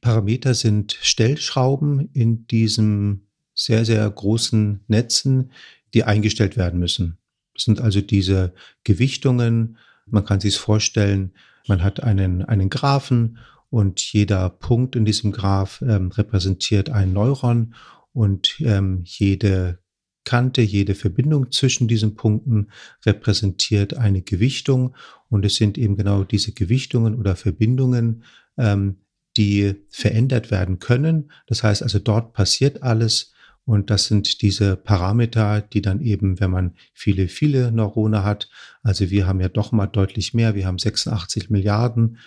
Parameter 0.00 0.54
sind 0.54 0.98
Stellschrauben 1.00 2.10
in 2.12 2.46
diesem 2.46 3.26
sehr, 3.54 3.84
sehr 3.84 4.08
großen 4.10 4.80
Netzen, 4.88 5.52
die 5.94 6.04
eingestellt 6.04 6.56
werden 6.56 6.80
müssen. 6.80 7.18
Das 7.54 7.64
sind 7.64 7.80
also 7.80 8.00
diese 8.00 8.54
Gewichtungen. 8.84 9.78
Man 10.06 10.24
kann 10.24 10.40
sich 10.40 10.56
vorstellen, 10.56 11.32
man 11.68 11.82
hat 11.82 12.02
einen, 12.02 12.42
einen 12.42 12.70
Graphen 12.70 13.38
und 13.70 14.00
jeder 14.12 14.50
Punkt 14.50 14.96
in 14.96 15.04
diesem 15.04 15.32
Graph 15.32 15.82
ähm, 15.82 16.10
repräsentiert 16.10 16.90
ein 16.90 17.12
Neuron 17.12 17.74
und 18.12 18.56
ähm, 18.60 19.02
jede 19.04 19.78
Kante, 20.24 20.62
jede 20.62 20.94
Verbindung 20.94 21.50
zwischen 21.50 21.88
diesen 21.88 22.14
Punkten 22.14 22.68
repräsentiert 23.04 23.94
eine 23.94 24.22
Gewichtung 24.22 24.94
und 25.28 25.44
es 25.44 25.56
sind 25.56 25.78
eben 25.78 25.96
genau 25.96 26.22
diese 26.22 26.52
Gewichtungen 26.52 27.18
oder 27.18 27.34
Verbindungen, 27.34 28.22
ähm, 28.56 28.96
die 29.36 29.74
verändert 29.88 30.50
werden 30.50 30.78
können. 30.78 31.32
Das 31.46 31.62
heißt 31.62 31.82
also, 31.82 31.98
dort 31.98 32.34
passiert 32.34 32.82
alles 32.82 33.32
und 33.64 33.90
das 33.90 34.06
sind 34.06 34.42
diese 34.42 34.76
Parameter, 34.76 35.60
die 35.60 35.82
dann 35.82 36.00
eben, 36.00 36.40
wenn 36.40 36.50
man 36.50 36.74
viele, 36.92 37.28
viele 37.28 37.70
Neurone 37.70 38.24
hat, 38.24 38.48
also 38.82 39.10
wir 39.10 39.26
haben 39.26 39.40
ja 39.40 39.48
doch 39.48 39.72
mal 39.72 39.86
deutlich 39.86 40.34
mehr, 40.34 40.54
wir 40.54 40.66
haben 40.66 40.78
86 40.78 41.50
Milliarden, 41.50 42.18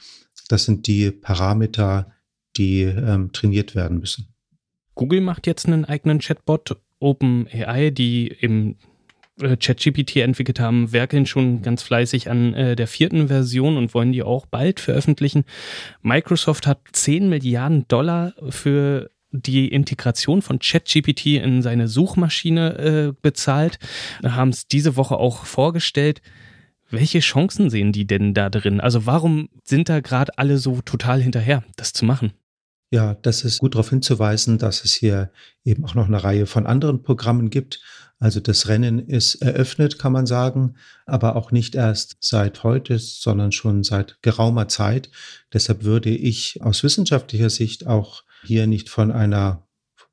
das 0.48 0.65
sind 0.65 0.88
die 0.88 1.12
Parameter, 1.12 2.12
die 2.56 2.84
ähm, 2.84 3.32
trainiert 3.32 3.76
werden 3.76 4.00
müssen. 4.00 4.34
Google 4.93 5.21
macht 5.21 5.45
jetzt 5.48 5.65
einen 5.65 5.86
eigenen 5.86 6.19
Chatbot. 6.19 6.78
OpenAI, 7.00 7.91
die 7.91 8.28
im 8.28 8.78
äh, 9.41 9.58
ChatGPT 9.58 10.17
entwickelt 10.17 10.62
haben, 10.62 10.93
werkeln 10.93 11.26
schon 11.26 11.62
ganz 11.62 11.84
fleißig 11.84 12.30
an 12.30 12.54
äh, 12.54 12.76
der 12.76 12.88
vierten 12.88 13.28
Version 13.28 13.78
und 13.78 13.93
wollen 13.93 14.13
die 14.13 14.24
auch 14.24 14.45
bald 14.45 14.80
veröffentlichen. 14.80 15.43
Microsoft 16.02 16.65
hat 16.67 16.80
10 16.93 17.28
Milliarden 17.28 17.86
Dollar 17.89 18.34
für 18.50 19.12
die 19.41 19.67
Integration 19.67 20.41
von 20.41 20.60
ChatGPT 20.60 21.26
in 21.38 21.62
seine 21.62 21.88
Suchmaschine 21.88 22.78
äh, 22.78 23.13
bezahlt, 23.21 23.80
haben 24.24 24.50
es 24.50 24.67
diese 24.67 24.95
Woche 24.95 25.17
auch 25.17 25.45
vorgestellt. 25.45 26.21
Welche 26.89 27.19
Chancen 27.19 27.69
sehen 27.69 27.91
die 27.91 28.06
denn 28.06 28.34
da 28.34 28.50
drin? 28.50 28.80
Also 28.80 29.06
warum 29.06 29.50
sind 29.63 29.89
da 29.89 30.00
gerade 30.00 30.38
alle 30.38 30.58
so 30.58 30.82
total 30.82 31.21
hinterher, 31.21 31.63
das 31.76 31.93
zu 31.93 32.06
machen? 32.06 32.34
Ja, 32.91 33.15
das 33.15 33.43
ist 33.43 33.60
gut 33.60 33.74
darauf 33.74 33.89
hinzuweisen, 33.89 34.58
dass 34.58 34.86
es 34.86 34.93
hier 34.93 35.32
eben 35.63 35.84
auch 35.86 35.95
noch 35.95 36.08
eine 36.08 36.24
Reihe 36.24 36.45
von 36.45 36.67
anderen 36.67 37.02
Programmen 37.02 37.50
gibt. 37.50 37.82
Also 38.19 38.39
das 38.39 38.67
Rennen 38.69 38.99
ist 38.99 39.36
eröffnet, 39.36 39.99
kann 39.99 40.13
man 40.13 40.25
sagen, 40.25 40.75
aber 41.06 41.36
auch 41.36 41.51
nicht 41.51 41.75
erst 41.75 42.17
seit 42.21 42.63
heute, 42.63 42.97
sondern 42.97 43.51
schon 43.51 43.84
seit 43.84 44.21
geraumer 44.21 44.67
Zeit. 44.67 45.10
Deshalb 45.54 45.84
würde 45.84 46.10
ich 46.10 46.62
aus 46.62 46.82
wissenschaftlicher 46.84 47.49
Sicht 47.49 47.88
auch 47.88 48.23
hier 48.43 48.67
nicht 48.67 48.89
von 48.89 49.12
einer 49.12 49.67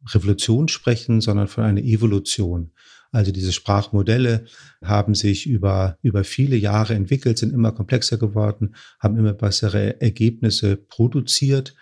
Revolution 0.08 0.68
sprechen, 0.68 1.20
sondern 1.20 1.46
von 1.46 1.64
einer 1.64 1.80
Evolution. 1.80 2.72
Also 3.12 3.30
diese 3.30 3.52
Sprachmodelle 3.52 4.46
haben 4.82 5.14
sich 5.14 5.46
über, 5.46 5.98
über 6.02 6.24
viele 6.24 6.56
Jahre 6.56 6.94
entwickelt, 6.94 7.38
sind 7.38 7.52
immer 7.52 7.70
komplexer 7.70 8.16
geworden, 8.16 8.74
haben 8.98 9.18
immer 9.18 9.34
bessere 9.34 10.00
Ergebnisse 10.00 10.76
produziert. 10.76 11.74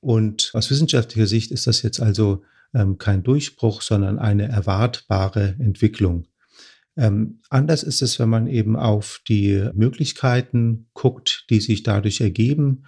Und 0.00 0.50
aus 0.54 0.70
wissenschaftlicher 0.70 1.26
Sicht 1.26 1.50
ist 1.50 1.66
das 1.66 1.82
jetzt 1.82 2.00
also 2.00 2.42
kein 2.98 3.22
Durchbruch, 3.22 3.82
sondern 3.82 4.18
eine 4.18 4.48
erwartbare 4.48 5.56
Entwicklung. 5.58 6.26
Ähm, 6.96 7.40
anders 7.48 7.82
ist 7.82 8.02
es, 8.02 8.18
wenn 8.18 8.28
man 8.28 8.46
eben 8.46 8.76
auf 8.76 9.20
die 9.28 9.68
Möglichkeiten 9.74 10.88
guckt, 10.94 11.46
die 11.50 11.60
sich 11.60 11.82
dadurch 11.82 12.20
ergeben 12.20 12.84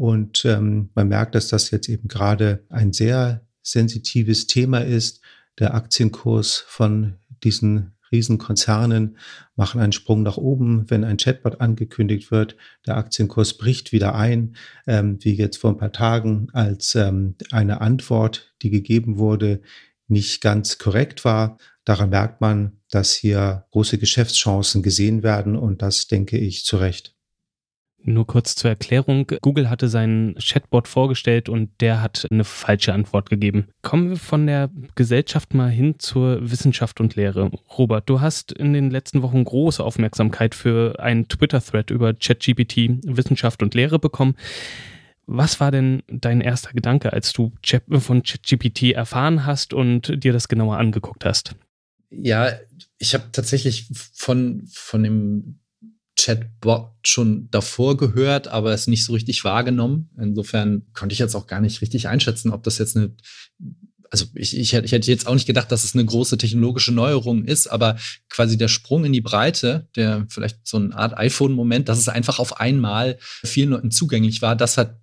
und 0.00 0.46
ähm, 0.46 0.88
man 0.94 1.08
merkt, 1.08 1.34
dass 1.34 1.48
das 1.48 1.70
jetzt 1.70 1.90
eben 1.90 2.08
gerade 2.08 2.64
ein 2.70 2.94
sehr 2.94 3.44
sensitives 3.60 4.46
Thema 4.46 4.78
ist. 4.78 5.20
Der 5.58 5.74
Aktienkurs 5.74 6.64
von 6.66 7.18
diesen 7.44 7.92
Riesenkonzernen 8.12 9.16
machen 9.56 9.80
einen 9.80 9.92
Sprung 9.92 10.22
nach 10.22 10.36
oben, 10.36 10.88
wenn 10.88 11.04
ein 11.04 11.16
Chatbot 11.16 11.60
angekündigt 11.60 12.30
wird. 12.30 12.56
Der 12.86 12.96
Aktienkurs 12.96 13.56
bricht 13.56 13.92
wieder 13.92 14.14
ein, 14.14 14.56
ähm, 14.86 15.18
wie 15.20 15.34
jetzt 15.34 15.58
vor 15.58 15.70
ein 15.70 15.78
paar 15.78 15.92
Tagen, 15.92 16.48
als 16.52 16.94
ähm, 16.94 17.36
eine 17.50 17.80
Antwort, 17.80 18.54
die 18.62 18.70
gegeben 18.70 19.18
wurde, 19.18 19.60
nicht 20.08 20.40
ganz 20.40 20.78
korrekt 20.78 21.24
war. 21.24 21.58
Daran 21.84 22.10
merkt 22.10 22.40
man, 22.40 22.80
dass 22.90 23.14
hier 23.14 23.66
große 23.70 23.98
Geschäftschancen 23.98 24.82
gesehen 24.82 25.22
werden 25.22 25.56
und 25.56 25.82
das 25.82 26.08
denke 26.08 26.36
ich 26.36 26.64
zu 26.64 26.76
Recht. 26.76 27.14
Nur 28.02 28.26
kurz 28.26 28.54
zur 28.54 28.70
Erklärung. 28.70 29.26
Google 29.42 29.68
hatte 29.68 29.88
seinen 29.88 30.34
Chatbot 30.36 30.88
vorgestellt 30.88 31.48
und 31.48 31.70
der 31.80 32.00
hat 32.00 32.26
eine 32.30 32.44
falsche 32.44 32.94
Antwort 32.94 33.28
gegeben. 33.28 33.68
Kommen 33.82 34.10
wir 34.10 34.16
von 34.16 34.46
der 34.46 34.70
Gesellschaft 34.94 35.52
mal 35.52 35.70
hin 35.70 35.96
zur 35.98 36.50
Wissenschaft 36.50 37.00
und 37.00 37.16
Lehre. 37.16 37.50
Robert, 37.76 38.08
du 38.08 38.20
hast 38.20 38.52
in 38.52 38.72
den 38.72 38.90
letzten 38.90 39.22
Wochen 39.22 39.44
große 39.44 39.84
Aufmerksamkeit 39.84 40.54
für 40.54 40.98
einen 40.98 41.28
Twitter-Thread 41.28 41.90
über 41.90 42.14
ChatGPT, 42.14 43.00
Wissenschaft 43.04 43.62
und 43.62 43.74
Lehre 43.74 43.98
bekommen. 43.98 44.34
Was 45.26 45.60
war 45.60 45.70
denn 45.70 46.02
dein 46.08 46.40
erster 46.40 46.72
Gedanke, 46.72 47.12
als 47.12 47.32
du 47.32 47.52
von 47.98 48.22
ChatGPT 48.22 48.92
erfahren 48.92 49.44
hast 49.44 49.74
und 49.74 50.24
dir 50.24 50.32
das 50.32 50.48
genauer 50.48 50.78
angeguckt 50.78 51.24
hast? 51.24 51.54
Ja, 52.10 52.50
ich 52.98 53.14
habe 53.14 53.24
tatsächlich 53.30 53.88
von, 54.14 54.64
von 54.66 55.02
dem 55.02 55.60
Chatbot 56.20 56.90
schon 57.04 57.48
davor 57.50 57.96
gehört, 57.96 58.48
aber 58.48 58.72
es 58.72 58.86
nicht 58.86 59.04
so 59.04 59.12
richtig 59.12 59.44
wahrgenommen. 59.44 60.10
Insofern 60.18 60.82
konnte 60.92 61.12
ich 61.12 61.18
jetzt 61.18 61.34
auch 61.34 61.46
gar 61.46 61.60
nicht 61.60 61.80
richtig 61.80 62.08
einschätzen, 62.08 62.52
ob 62.52 62.62
das 62.62 62.78
jetzt 62.78 62.96
eine 62.96 63.14
also 64.10 64.26
ich, 64.34 64.58
ich, 64.58 64.74
ich 64.74 64.92
hätte 64.92 65.10
jetzt 65.10 65.26
auch 65.26 65.34
nicht 65.34 65.46
gedacht, 65.46 65.70
dass 65.70 65.84
es 65.84 65.94
eine 65.94 66.04
große 66.04 66.36
technologische 66.36 66.92
Neuerung 66.92 67.44
ist, 67.44 67.68
aber 67.68 67.96
quasi 68.28 68.58
der 68.58 68.66
Sprung 68.66 69.04
in 69.04 69.12
die 69.12 69.20
Breite, 69.20 69.88
der 69.94 70.26
vielleicht 70.28 70.66
so 70.66 70.78
eine 70.78 70.94
Art 70.96 71.16
iPhone-Moment, 71.16 71.88
dass 71.88 71.98
es 71.98 72.08
einfach 72.08 72.40
auf 72.40 72.60
einmal 72.60 73.18
vielen 73.20 73.70
Leuten 73.70 73.92
zugänglich 73.92 74.42
war, 74.42 74.56
das 74.56 74.76
hat 74.76 74.96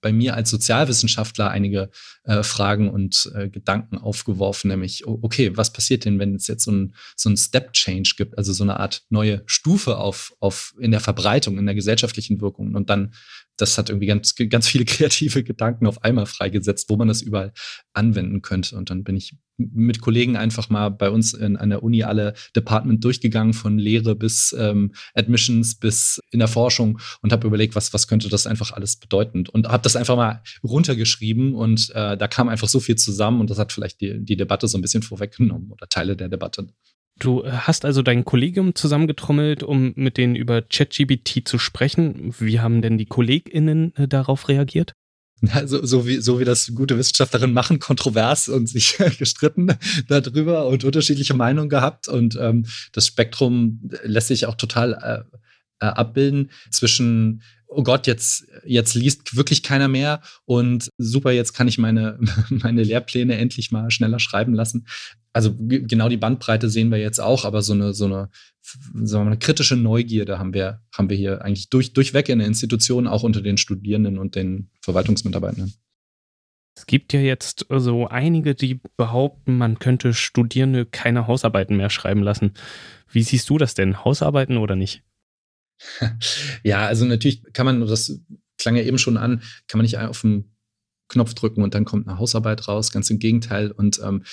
bei 0.00 0.12
mir 0.12 0.34
als 0.34 0.50
Sozialwissenschaftler 0.50 1.50
einige 1.50 1.90
äh, 2.24 2.42
Fragen 2.42 2.90
und 2.90 3.30
äh, 3.34 3.48
Gedanken 3.48 3.98
aufgeworfen, 3.98 4.68
nämlich, 4.68 5.06
okay, 5.06 5.56
was 5.56 5.72
passiert 5.72 6.04
denn, 6.04 6.18
wenn 6.18 6.34
es 6.34 6.46
jetzt 6.46 6.64
so 6.64 6.72
ein, 6.72 6.94
so 7.16 7.28
ein 7.28 7.36
Step-Change 7.36 8.14
gibt, 8.16 8.38
also 8.38 8.52
so 8.52 8.64
eine 8.64 8.78
Art 8.78 9.02
neue 9.08 9.42
Stufe 9.46 9.98
auf, 9.98 10.34
auf 10.40 10.74
in 10.78 10.90
der 10.90 11.00
Verbreitung, 11.00 11.58
in 11.58 11.66
der 11.66 11.74
gesellschaftlichen 11.74 12.40
Wirkung? 12.40 12.74
Und 12.74 12.90
dann 12.90 13.12
das 13.60 13.76
hat 13.76 13.90
irgendwie 13.90 14.06
ganz, 14.06 14.34
ganz 14.34 14.68
viele 14.68 14.84
kreative 14.86 15.42
Gedanken 15.44 15.86
auf 15.86 16.02
einmal 16.02 16.26
freigesetzt, 16.26 16.88
wo 16.88 16.96
man 16.96 17.08
das 17.08 17.22
überall 17.22 17.52
anwenden 17.92 18.42
könnte. 18.42 18.76
Und 18.76 18.90
dann 18.90 19.04
bin 19.04 19.16
ich 19.16 19.36
mit 19.58 20.00
Kollegen 20.00 20.36
einfach 20.36 20.70
mal 20.70 20.88
bei 20.88 21.10
uns 21.10 21.34
in, 21.34 21.56
an 21.56 21.70
der 21.70 21.82
Uni 21.82 22.04
alle 22.04 22.34
Department 22.54 23.04
durchgegangen, 23.04 23.52
von 23.52 23.76
Lehre 23.76 24.14
bis 24.14 24.54
ähm, 24.56 24.92
Admissions 25.14 25.74
bis 25.74 26.20
in 26.30 26.38
der 26.38 26.48
Forschung 26.48 27.00
und 27.22 27.32
habe 27.32 27.46
überlegt, 27.46 27.74
was, 27.74 27.92
was 27.92 28.06
könnte 28.06 28.28
das 28.28 28.46
einfach 28.46 28.70
alles 28.72 28.96
bedeuten. 28.96 29.44
Und 29.48 29.68
habe 29.68 29.82
das 29.82 29.96
einfach 29.96 30.16
mal 30.16 30.42
runtergeschrieben 30.62 31.54
und 31.54 31.90
äh, 31.90 32.16
da 32.16 32.28
kam 32.28 32.48
einfach 32.48 32.68
so 32.68 32.78
viel 32.78 32.96
zusammen 32.96 33.40
und 33.40 33.50
das 33.50 33.58
hat 33.58 33.72
vielleicht 33.72 34.00
die, 34.00 34.24
die 34.24 34.36
Debatte 34.36 34.68
so 34.68 34.78
ein 34.78 34.82
bisschen 34.82 35.02
vorweggenommen 35.02 35.72
oder 35.72 35.88
Teile 35.88 36.16
der 36.16 36.28
Debatte. 36.28 36.68
Du 37.18 37.44
hast 37.44 37.84
also 37.84 38.02
dein 38.02 38.24
Kollegium 38.24 38.74
zusammengetrommelt, 38.74 39.62
um 39.62 39.92
mit 39.96 40.16
denen 40.16 40.36
über 40.36 40.62
ChatGBT 40.62 41.46
zu 41.46 41.58
sprechen. 41.58 42.34
Wie 42.38 42.60
haben 42.60 42.80
denn 42.80 42.98
die 42.98 43.06
KollegInnen 43.06 43.94
äh, 43.96 44.06
darauf 44.06 44.48
reagiert? 44.48 44.92
so, 45.66 45.84
so, 45.84 46.06
wie, 46.06 46.18
so 46.18 46.40
wie 46.40 46.44
das 46.44 46.72
gute 46.74 46.98
Wissenschaftlerinnen 46.98 47.54
machen, 47.54 47.78
kontrovers 47.78 48.48
und 48.48 48.68
sich 48.68 48.98
gestritten 49.18 49.72
darüber 50.08 50.66
und 50.66 50.84
unterschiedliche 50.84 51.34
Meinungen 51.34 51.68
gehabt. 51.68 52.08
Und 52.08 52.36
ähm, 52.40 52.66
das 52.92 53.06
Spektrum 53.06 53.90
lässt 54.02 54.28
sich 54.28 54.46
auch 54.46 54.56
total 54.56 55.24
äh, 55.32 55.38
äh, 55.80 55.86
abbilden 55.86 56.50
zwischen 56.70 57.42
oh 57.68 57.82
Gott, 57.82 58.06
jetzt, 58.06 58.46
jetzt 58.64 58.94
liest 58.94 59.36
wirklich 59.36 59.62
keiner 59.62 59.88
mehr 59.88 60.22
und 60.46 60.88
super, 60.96 61.32
jetzt 61.32 61.52
kann 61.52 61.68
ich 61.68 61.78
meine, 61.78 62.18
meine 62.48 62.82
Lehrpläne 62.82 63.36
endlich 63.36 63.70
mal 63.70 63.90
schneller 63.90 64.18
schreiben 64.18 64.54
lassen. 64.54 64.86
Also 65.32 65.54
genau 65.58 66.08
die 66.08 66.16
Bandbreite 66.16 66.70
sehen 66.70 66.90
wir 66.90 66.98
jetzt 66.98 67.20
auch, 67.20 67.44
aber 67.44 67.62
so 67.62 67.74
eine, 67.74 67.92
so 67.92 68.06
eine, 68.06 68.30
mal, 68.92 69.26
eine 69.26 69.38
kritische 69.38 69.76
Neugierde 69.76 70.38
haben 70.38 70.54
wir, 70.54 70.80
haben 70.92 71.10
wir 71.10 71.16
hier 71.16 71.42
eigentlich 71.42 71.68
durch, 71.68 71.92
durchweg 71.92 72.28
in 72.30 72.38
der 72.38 72.48
Institution, 72.48 73.06
auch 73.06 73.22
unter 73.22 73.42
den 73.42 73.58
Studierenden 73.58 74.18
und 74.18 74.34
den 74.34 74.70
Verwaltungsmitarbeitenden. 74.80 75.74
Es 76.74 76.86
gibt 76.86 77.12
ja 77.12 77.20
jetzt 77.20 77.66
so 77.68 78.06
einige, 78.06 78.54
die 78.54 78.80
behaupten, 78.96 79.58
man 79.58 79.78
könnte 79.78 80.14
Studierende 80.14 80.86
keine 80.86 81.26
Hausarbeiten 81.26 81.76
mehr 81.76 81.90
schreiben 81.90 82.22
lassen. 82.22 82.52
Wie 83.10 83.22
siehst 83.22 83.50
du 83.50 83.58
das 83.58 83.74
denn? 83.74 84.04
Hausarbeiten 84.04 84.56
oder 84.56 84.76
nicht? 84.76 85.02
ja, 86.62 86.86
also 86.86 87.04
natürlich 87.04 87.42
kann 87.52 87.66
man, 87.66 87.80
das 87.86 88.20
klang 88.58 88.76
ja 88.76 88.82
eben 88.82 88.98
schon 88.98 89.16
an, 89.16 89.42
kann 89.66 89.78
man 89.78 89.84
nicht 89.84 89.98
auf 89.98 90.22
den 90.22 90.54
Knopf 91.08 91.34
drücken 91.34 91.62
und 91.62 91.74
dann 91.74 91.84
kommt 91.84 92.06
eine 92.06 92.18
Hausarbeit 92.18 92.68
raus. 92.68 92.92
Ganz 92.92 93.08
im 93.10 93.18
Gegenteil. 93.18 93.70
Und 93.70 94.00
ähm, 94.04 94.24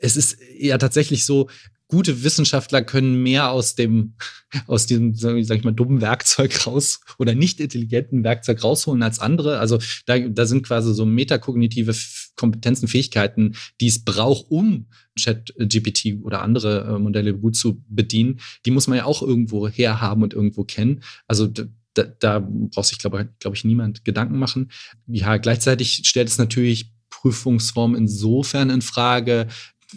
es 0.00 0.16
ist 0.16 0.38
ja 0.58 0.78
tatsächlich 0.78 1.26
so, 1.26 1.48
gute 1.88 2.24
Wissenschaftler 2.24 2.82
können 2.82 3.22
mehr 3.22 3.50
aus 3.50 3.74
dem, 3.74 4.14
aus 4.66 4.86
diesem, 4.86 5.14
sag 5.14 5.36
ich 5.36 5.64
mal, 5.64 5.72
dummen 5.72 6.00
Werkzeug 6.00 6.66
raus 6.66 7.00
oder 7.18 7.34
nicht 7.34 7.60
intelligenten 7.60 8.24
Werkzeug 8.24 8.62
rausholen 8.62 9.02
als 9.02 9.18
andere. 9.18 9.58
Also 9.58 9.78
da, 10.06 10.18
da 10.18 10.46
sind 10.46 10.66
quasi 10.66 10.94
so 10.94 11.06
metakognitive 11.06 11.94
Kompetenzen, 12.36 12.88
Fähigkeiten, 12.88 13.56
die 13.80 13.88
es 13.88 14.04
braucht, 14.04 14.50
um 14.50 14.86
Chat-GPT 15.18 16.22
oder 16.22 16.42
andere 16.42 16.84
äh, 16.84 16.98
Modelle 16.98 17.34
gut 17.34 17.56
zu 17.56 17.82
bedienen. 17.88 18.40
Die 18.64 18.70
muss 18.70 18.86
man 18.86 18.98
ja 18.98 19.04
auch 19.04 19.22
irgendwo 19.22 19.68
herhaben 19.68 20.22
und 20.22 20.34
irgendwo 20.34 20.64
kennen. 20.64 21.02
Also 21.26 21.46
da, 21.46 22.04
da 22.04 22.38
braucht 22.40 22.86
sich, 22.86 22.98
glaube 22.98 23.28
glaub 23.38 23.54
ich, 23.54 23.64
niemand 23.64 24.04
Gedanken 24.04 24.38
machen. 24.38 24.70
Ja, 25.06 25.38
gleichzeitig 25.38 26.02
stellt 26.04 26.28
es 26.28 26.38
natürlich 26.38 26.92
Prüfungsform 27.10 27.94
insofern 27.94 28.70
in 28.70 28.82
Frage, 28.82 29.48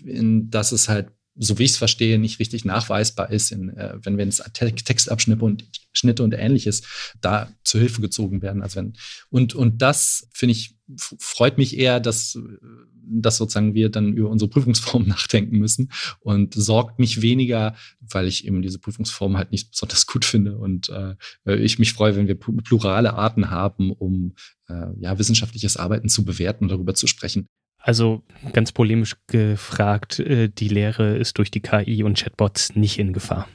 in, 0.05 0.49
dass 0.49 0.71
es 0.71 0.87
halt 0.87 1.11
so 1.41 1.57
wie 1.57 1.63
ich 1.63 1.71
es 1.71 1.77
verstehe, 1.77 2.19
nicht 2.19 2.39
richtig 2.39 2.65
nachweisbar 2.65 3.31
ist, 3.31 3.51
in, 3.51 3.69
äh, 3.69 3.97
wenn 4.03 4.17
wir 4.17 4.25
ins 4.25 4.43
Textabschnitte 4.53 5.43
und 5.43 5.65
Schnitte 5.93 6.23
und 6.23 6.33
ähnliches 6.33 6.83
da 7.21 7.51
zu 7.63 7.79
Hilfe 7.79 8.01
gezogen 8.01 8.41
werden. 8.41 8.61
als 8.61 8.75
wenn, 8.75 8.93
und, 9.29 9.55
und 9.55 9.81
das, 9.81 10.27
finde 10.33 10.51
ich, 10.51 10.75
freut 11.19 11.57
mich 11.57 11.77
eher, 11.77 11.99
dass, 11.99 12.37
dass 13.03 13.37
sozusagen 13.37 13.73
wir 13.73 13.89
dann 13.89 14.13
über 14.13 14.29
unsere 14.29 14.49
Prüfungsform 14.49 15.03
nachdenken 15.07 15.57
müssen 15.57 15.91
und 16.19 16.53
sorgt 16.53 16.99
mich 16.99 17.21
weniger, 17.21 17.75
weil 18.01 18.27
ich 18.27 18.45
eben 18.45 18.61
diese 18.61 18.79
Prüfungsform 18.79 19.37
halt 19.37 19.51
nicht 19.51 19.71
besonders 19.71 20.07
gut 20.07 20.25
finde 20.25 20.57
und 20.57 20.89
äh, 20.89 21.15
ich 21.55 21.79
mich 21.79 21.93
freue, 21.93 22.17
wenn 22.17 22.27
wir 22.27 22.37
plurale 22.37 23.13
Arten 23.13 23.49
haben, 23.49 23.91
um 23.91 24.35
äh, 24.67 24.87
ja, 24.99 25.17
wissenschaftliches 25.17 25.77
Arbeiten 25.77 26.09
zu 26.09 26.25
bewerten 26.25 26.65
und 26.65 26.71
darüber 26.71 26.95
zu 26.95 27.07
sprechen. 27.07 27.47
Also 27.79 28.23
ganz 28.53 28.71
polemisch 28.71 29.15
gefragt, 29.27 30.19
äh, 30.19 30.49
die 30.49 30.67
Lehre 30.67 31.17
ist 31.17 31.37
durch 31.37 31.49
die 31.49 31.61
KI 31.61 32.03
und 32.03 32.17
Chatbots 32.17 32.75
nicht 32.75 32.99
in 32.99 33.13
Gefahr. 33.13 33.47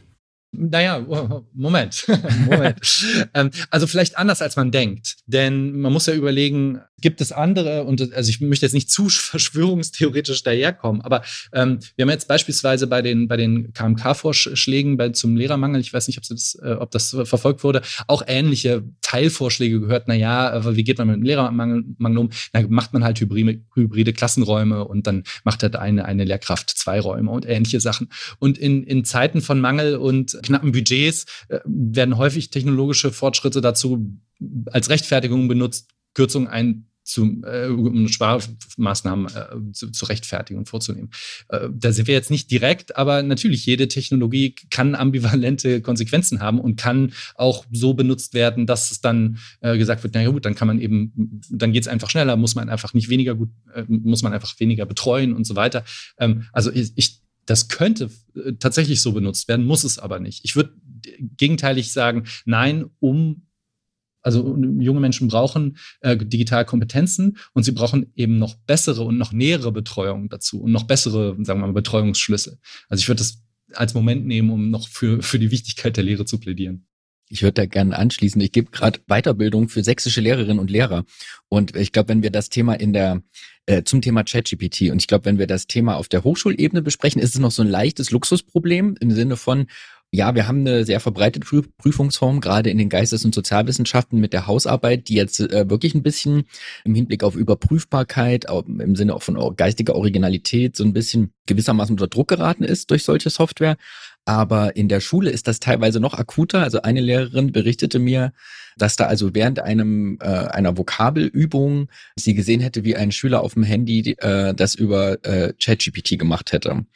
Naja, 0.57 1.05
Moment. 1.53 2.07
Moment. 2.47 2.79
ähm, 3.35 3.51
also 3.71 3.87
vielleicht 3.87 4.17
anders, 4.19 4.41
als 4.41 4.57
man 4.57 4.71
denkt. 4.71 5.17
Denn 5.27 5.79
man 5.79 5.93
muss 5.93 6.07
ja 6.07 6.15
überlegen, 6.15 6.81
gibt 7.01 7.21
es 7.21 7.33
andere, 7.33 7.85
und 7.85 8.13
also 8.15 8.31
ich 8.31 8.41
möchte 8.41 8.67
jetzt 8.67 8.73
nicht 8.73 8.91
zu 8.91 9.09
verschwörungstheoretisch 9.09 10.43
daherkommen, 10.43 11.01
aber 11.03 11.23
ähm, 11.53 11.79
wir 11.97 12.05
haben 12.05 12.11
jetzt 12.11 12.29
beispielsweise 12.29 12.87
bei 12.87 13.03
den, 13.03 13.29
bei 13.29 13.37
den 13.37 13.73
KMK-Vorschlägen 13.73 14.97
bei, 14.97 15.11
zum 15.11 15.37
Lehrermangel, 15.37 15.81
ich 15.81 15.93
weiß 15.93 16.07
nicht, 16.07 16.19
ob 16.19 16.25
das, 16.25 16.59
äh, 16.63 16.73
ob 16.73 16.91
das 16.91 17.17
verfolgt 17.25 17.65
wurde, 17.65 17.83
auch 18.07 18.23
ähnliche 18.27 18.85
Teilvorschläge 19.03 19.81
gehört. 19.81 20.09
Naja, 20.09 20.75
wie 20.77 20.85
geht 20.85 20.99
man 20.99 21.09
mit 21.09 21.17
dem 21.17 21.23
Lehrermangel 21.23 22.19
um? 22.19 22.31
Dann 22.53 22.71
macht 22.71 22.93
man 22.93 23.05
halt 23.05 23.21
hybride, 23.21 23.61
hybride 23.75 24.13
Klassenräume 24.13 24.85
und 24.85 25.07
dann 25.07 25.25
macht 25.45 25.63
halt 25.63 25.77
eine, 25.77 26.05
eine 26.05 26.25
Lehrkraft 26.25 26.71
zwei 26.71 27.01
Räume 27.01 27.31
und 27.31 27.47
ähnliche 27.47 27.81
Sachen. 27.81 28.09
Und 28.39 28.59
in, 28.59 28.83
in 28.85 29.05
Zeiten 29.05 29.41
von 29.41 29.61
Mangel 29.61 29.97
und 29.97 30.39
knappen 30.43 30.73
Budgets 30.73 31.27
äh, 31.49 31.61
werden 31.65 32.17
häufig 32.17 32.51
technologische 32.51 33.13
Fortschritte 33.13 33.61
dazu 33.61 34.19
als 34.67 34.91
Rechtfertigung 34.91 35.49
benutzt, 35.49 35.94
Kürzungen 36.15 36.49
ein 36.49 36.87
zu, 37.05 37.43
äh, 37.45 37.69
um 37.69 38.09
Sparmaßnahmen 38.09 39.27
äh, 39.27 39.73
zu, 39.73 39.91
zu 39.91 40.07
rechtfertigen 40.07 40.59
und 40.59 40.69
vorzunehmen. 40.69 41.11
Äh, 41.49 41.69
da 41.73 41.93
sind 41.93 42.09
wir 42.09 42.15
jetzt 42.15 42.31
nicht 42.31 42.51
direkt, 42.51 42.97
aber 42.97 43.23
natürlich, 43.23 43.67
jede 43.67 43.89
Technologie 43.89 44.55
kann 44.71 44.95
ambivalente 44.95 45.83
Konsequenzen 45.83 46.41
haben 46.41 46.59
und 46.59 46.77
kann 46.77 47.13
auch 47.35 47.67
so 47.71 47.95
benutzt 47.95 48.35
werden, 48.35 48.67
dass 48.67 48.91
es 48.91 49.01
dann 49.01 49.39
äh, 49.61 49.77
gesagt 49.77 50.03
wird, 50.03 50.15
na 50.15 50.27
gut, 50.27 50.47
dann 50.47 50.55
kann 50.55 50.69
man 50.69 50.81
eben, 50.81 51.43
dann 51.51 51.73
geht 51.73 51.83
es 51.83 51.89
einfach 51.89 52.11
schneller, 52.11 52.37
muss 52.37 52.55
man 52.55 52.71
einfach 52.71 52.95
nicht 52.95 53.11
weniger 53.11 53.35
gut, 53.35 53.51
äh, 53.75 53.85
muss 53.87 54.23
man 54.23 54.33
einfach 54.33 54.59
weniger 54.59 54.87
betreuen 54.87 55.35
und 55.35 55.47
so 55.47 55.57
weiter. 55.57 55.85
Ähm, 56.19 56.47
also 56.53 56.73
ich, 56.73 56.93
ich 56.97 57.21
das 57.47 57.69
könnte 57.69 58.11
äh, 58.35 58.55
tatsächlich 58.59 59.03
so 59.03 59.13
benutzt 59.13 59.49
werden, 59.49 59.67
muss 59.67 59.85
es 59.85 59.99
aber 59.99 60.19
nicht. 60.19 60.45
Ich 60.45 60.57
würde 60.57 60.73
gegenteilig 61.37 61.93
sagen, 61.93 62.25
nein, 62.47 62.87
um 63.01 63.44
also 64.25 64.57
junge 64.79 65.01
Menschen 65.01 65.29
brauchen 65.29 65.77
äh, 66.01 66.17
digitale 66.17 66.65
Kompetenzen 66.65 67.37
und 67.53 67.63
sie 67.63 67.73
brauchen 67.73 68.11
eben 68.17 68.39
noch 68.39 68.55
bessere 68.55 69.03
und 69.03 69.19
noch 69.19 69.33
nähere 69.33 69.71
Betreuung 69.71 70.29
dazu 70.29 70.63
und 70.63 70.73
noch 70.73 70.85
bessere, 70.85 71.37
sagen 71.45 71.61
wir 71.61 71.67
mal, 71.67 71.73
Betreuungsschlüssel. 71.73 72.59
Also 72.89 73.03
ich 73.03 73.09
würde 73.09 73.19
das 73.19 73.43
als 73.75 73.95
Moment 73.95 74.27
nehmen, 74.27 74.51
um 74.51 74.71
noch 74.71 74.89
für, 74.89 75.23
für 75.23 75.39
die 75.39 75.51
Wichtigkeit 75.51 75.97
der 75.97 76.05
Lehre 76.05 76.25
zu 76.25 76.39
plädieren. 76.39 76.87
Ich 77.29 77.43
würde 77.43 77.55
da 77.55 77.67
gerne 77.67 77.99
anschließen. 77.99 78.41
Ich 78.41 78.53
gebe 78.53 78.71
gerade 78.71 79.01
Weiterbildung 79.07 79.69
für 79.69 79.83
sächsische 79.83 80.21
Lehrerinnen 80.21 80.59
und 80.59 80.71
Lehrer. 80.71 81.05
Und 81.49 81.75
ich 81.75 81.93
glaube, 81.93 82.11
wenn 82.11 82.23
wir 82.23 82.31
das 82.31 82.49
Thema 82.49 82.75
in 82.75 82.93
der 82.93 83.23
äh, 83.67 83.83
zum 83.83 84.03
Thema 84.03 84.25
ChatGPT 84.25 84.91
und 84.91 85.01
ich 85.01 85.07
glaube, 85.07 85.25
wenn 85.25 85.39
wir 85.39 85.47
das 85.47 85.67
Thema 85.67 85.97
auf 85.97 86.09
der 86.09 86.23
Hochschulebene 86.23 86.83
besprechen, 86.83 87.23
ist 87.23 87.35
es 87.35 87.41
noch 87.41 87.51
so 87.51 87.63
ein 87.63 87.69
leichtes 87.69 88.11
Luxusproblem 88.11 88.97
im 89.01 89.11
Sinne 89.11 89.37
von, 89.37 89.67
ja, 90.11 90.35
wir 90.35 90.47
haben 90.47 90.61
eine 90.61 90.85
sehr 90.85 91.01
verbreitete 91.01 91.45
Prüfungsform, 91.77 92.41
gerade 92.41 92.71
in 92.71 92.79
den 92.79 92.89
Geistes- 92.89 93.25
und 93.25 93.35
Sozialwissenschaften 93.35 94.21
mit 94.21 94.33
der 94.33 94.47
Hausarbeit, 94.47 95.09
die 95.09 95.15
jetzt 95.15 95.41
äh, 95.41 95.69
wirklich 95.69 95.95
ein 95.95 96.05
bisschen 96.05 96.45
im 96.85 96.95
Hinblick 96.95 97.25
auf 97.25 97.35
Überprüfbarkeit, 97.35 98.47
im 98.49 98.95
Sinne 98.95 99.15
auch 99.15 99.23
von 99.23 99.57
geistiger 99.57 99.97
Originalität, 99.97 100.77
so 100.77 100.85
ein 100.85 100.93
bisschen 100.93 101.33
gewissermaßen 101.47 101.95
unter 101.95 102.07
Druck 102.07 102.29
geraten 102.29 102.63
ist 102.63 102.91
durch 102.91 103.03
solche 103.03 103.31
Software. 103.31 103.77
Aber 104.25 104.77
in 104.77 104.89
der 104.89 105.01
Schule 105.01 105.31
ist 105.31 105.49
das 105.49 105.61
teilweise 105.61 106.01
noch 106.01 106.15
akuter. 106.15 106.63
Also 106.63 106.81
eine 106.83 107.01
Lehrerin 107.01 107.53
berichtete 107.53 107.99
mir, 107.99 108.33
dass 108.77 108.97
da 108.97 109.07
also 109.07 109.35
während 109.35 109.61
einem 109.61 110.19
äh, 110.21 110.27
einer 110.27 110.79
Vokabelübung 110.79 111.89
sie 112.17 112.35
gesehen 112.35 112.61
hätte, 112.61 112.85
wie 112.85 112.97
ein 112.97 113.13
Schüler 113.13 113.43
auf 113.43 113.55
dem 113.55 113.65
Handy 113.65 114.13
äh, 114.19 114.55
das 114.55 114.75
über 114.75 115.25
äh, 115.25 115.53
ChatGPT 115.61 116.19
gemacht 116.19 116.53
hätte. 116.53 116.87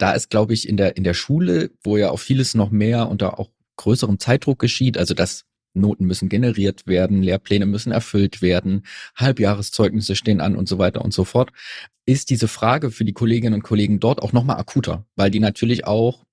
Da 0.00 0.12
ist, 0.12 0.30
glaube 0.30 0.54
ich, 0.54 0.66
in 0.66 0.78
der 0.78 0.96
in 0.96 1.04
der 1.04 1.14
Schule, 1.14 1.70
wo 1.82 1.98
ja 1.98 2.10
auch 2.10 2.18
vieles 2.18 2.54
noch 2.54 2.70
mehr 2.70 3.08
unter 3.08 3.38
auch 3.38 3.50
größerem 3.76 4.18
Zeitdruck 4.18 4.58
geschieht, 4.58 4.96
also 4.96 5.12
dass 5.14 5.44
Noten 5.74 6.06
müssen 6.06 6.28
generiert 6.28 6.86
werden, 6.86 7.22
Lehrpläne 7.22 7.66
müssen 7.66 7.92
erfüllt 7.92 8.42
werden, 8.42 8.86
Halbjahreszeugnisse 9.16 10.16
stehen 10.16 10.40
an 10.40 10.56
und 10.56 10.68
so 10.68 10.78
weiter 10.78 11.04
und 11.04 11.12
so 11.12 11.24
fort, 11.24 11.50
ist 12.06 12.30
diese 12.30 12.48
Frage 12.48 12.90
für 12.90 13.04
die 13.04 13.12
Kolleginnen 13.12 13.54
und 13.54 13.62
Kollegen 13.62 14.00
dort 14.00 14.22
auch 14.22 14.32
nochmal 14.32 14.56
akuter, 14.56 15.04
weil 15.16 15.30
die 15.30 15.38
natürlich 15.38 15.86
auch 15.86 16.24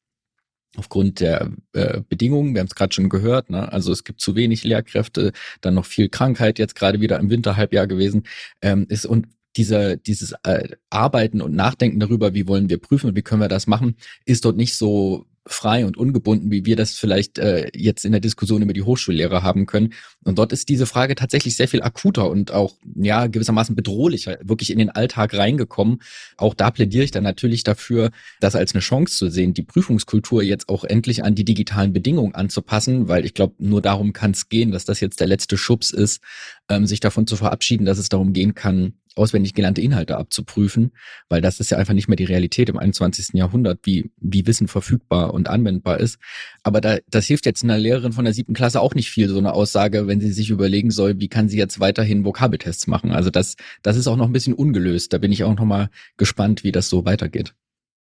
aufgrund 0.78 1.20
der 1.20 1.52
äh, 1.74 2.02
Bedingungen, 2.08 2.54
wir 2.54 2.62
haben 2.62 2.68
es 2.68 2.76
gerade 2.76 2.94
schon 2.94 3.10
gehört, 3.10 3.50
ne? 3.50 3.72
also 3.72 3.92
es 3.92 4.04
gibt 4.04 4.22
zu 4.22 4.36
wenig 4.36 4.64
Lehrkräfte, 4.64 5.34
dann 5.62 5.74
noch 5.74 5.86
viel 5.86 6.08
Krankheit 6.08 6.58
jetzt 6.58 6.76
gerade 6.76 7.02
wieder 7.02 7.20
im 7.20 7.30
Winterhalbjahr 7.30 7.88
gewesen, 7.88 8.24
ähm, 8.62 8.86
ist 8.90 9.06
und 9.06 9.28
dieser, 9.58 9.98
dieses 9.98 10.34
äh, 10.44 10.70
Arbeiten 10.90 11.42
und 11.42 11.56
Nachdenken 11.56 12.00
darüber, 12.00 12.34
wie 12.34 12.48
wollen 12.48 12.70
wir 12.70 12.80
prüfen 12.80 13.10
und 13.10 13.16
wie 13.16 13.22
können 13.22 13.42
wir 13.42 13.48
das 13.48 13.68
machen, 13.68 13.96
ist 14.26 14.46
dort 14.46 14.58
nicht 14.58 14.76
so 14.76 15.26
frei 15.48 15.86
und 15.86 15.98
ungebunden, 15.98 16.52
wie 16.52 16.66
wir 16.66 16.76
das 16.76 16.96
vielleicht 16.96 17.38
äh, 17.38 17.70
jetzt 17.74 18.06
in 18.06 18.12
der 18.12 18.22
Diskussion 18.22 18.62
über 18.62 18.74
die 18.74 18.84
Hochschullehrer 18.84 19.44
haben 19.44 19.66
können. 19.66 19.94
Und 20.24 20.38
dort 20.38 20.52
ist 20.52 20.70
diese 20.70 20.86
Frage 20.86 21.16
tatsächlich 21.16 21.56
sehr 21.56 21.68
viel 21.68 21.82
akuter 21.82 22.30
und 22.30 22.52
auch 22.52 22.76
ja 22.96 23.28
gewissermaßen 23.28 23.76
bedrohlicher, 23.76 24.38
wirklich 24.44 24.72
in 24.72 24.80
den 24.80 24.90
Alltag 24.90 25.34
reingekommen. 25.34 26.02
Auch 26.38 26.54
da 26.54 26.72
plädiere 26.72 27.04
ich 27.04 27.12
dann 27.12 27.24
natürlich 27.24 27.64
dafür, 27.64 28.12
das 28.40 28.56
als 28.56 28.74
eine 28.74 28.82
Chance 28.82 29.18
zu 29.18 29.30
sehen, 29.30 29.54
die 29.54 29.64
Prüfungskultur 29.64 30.44
jetzt 30.44 30.70
auch 30.70 30.84
endlich 30.84 31.24
an 31.24 31.36
die 31.36 31.46
digitalen 31.46 31.94
Bedingungen 31.94 32.36
anzupassen, 32.36 33.08
weil 33.08 33.26
ich 33.26 33.34
glaube, 33.34 33.56
nur 33.60 33.82
darum 33.82 34.14
kann 34.14 34.32
es 34.32 34.50
gehen, 34.50 34.72
dass 34.72 34.86
das 34.86 35.00
jetzt 35.00 35.20
der 35.20 35.28
letzte 35.28 35.58
Schubs 35.58 35.92
ist, 35.92 36.22
ähm, 36.70 36.86
sich 36.86 37.00
davon 37.00 37.28
zu 37.28 37.36
verabschieden, 37.36 37.86
dass 37.86 37.98
es 37.98 38.10
darum 38.10 38.34
gehen 38.34 38.54
kann, 38.54 38.94
auswendig 39.18 39.54
gelernte 39.54 39.82
Inhalte 39.82 40.18
abzuprüfen, 40.18 40.92
weil 41.30 41.42
das 41.42 41.60
ist 41.60 41.72
ja 41.72 41.78
einfach 41.78 41.94
nicht 41.94 42.08
mehr 42.08 42.16
die 42.16 42.24
Realität 42.24 42.70
im 42.70 42.78
21. 42.78 43.30
Jahrhundert, 43.34 43.80
wie, 43.84 44.12
wie 44.18 44.46
Wissen 44.48 44.68
verfügbar 44.68 45.34
und 45.34 45.48
anwendbar 45.50 46.00
ist. 46.00 46.20
Aber 46.64 46.82
da, 46.82 46.98
das 47.10 47.26
hilft 47.26 47.46
jetzt 47.46 47.64
einer 47.64 47.78
Lehrerin 47.78 48.14
von 48.14 48.26
der 48.26 48.34
siebten 48.34 48.54
Klasse 48.54 48.82
auch 48.82 48.96
nicht 48.96 49.10
viel, 49.10 49.30
so 49.30 49.38
eine 49.38 49.54
Aussage, 49.54 50.08
wenn 50.08 50.22
sie 50.22 50.32
sich 50.32 50.50
überlegen 50.50 50.92
soll, 50.92 51.20
wie 51.20 51.28
kann 51.28 51.50
sie 51.50 51.58
jetzt 51.58 51.80
weiterhin 51.80 52.26
Vokabeltests 52.26 52.88
machen. 52.88 53.12
Also 53.12 53.30
das, 53.30 53.56
das 53.84 53.98
ist 53.98 54.08
auch 54.08 54.18
noch 54.18 54.28
ein 54.28 54.34
bisschen 54.34 54.54
ungelöst. 54.54 55.14
Da 55.14 55.18
bin 55.18 55.32
ich 55.32 55.44
auch 55.44 55.56
noch 55.56 55.66
mal 55.66 55.90
gespannt, 56.18 56.64
wie 56.64 56.72
das 56.72 56.90
so 56.90 57.06
weitergeht. 57.06 57.54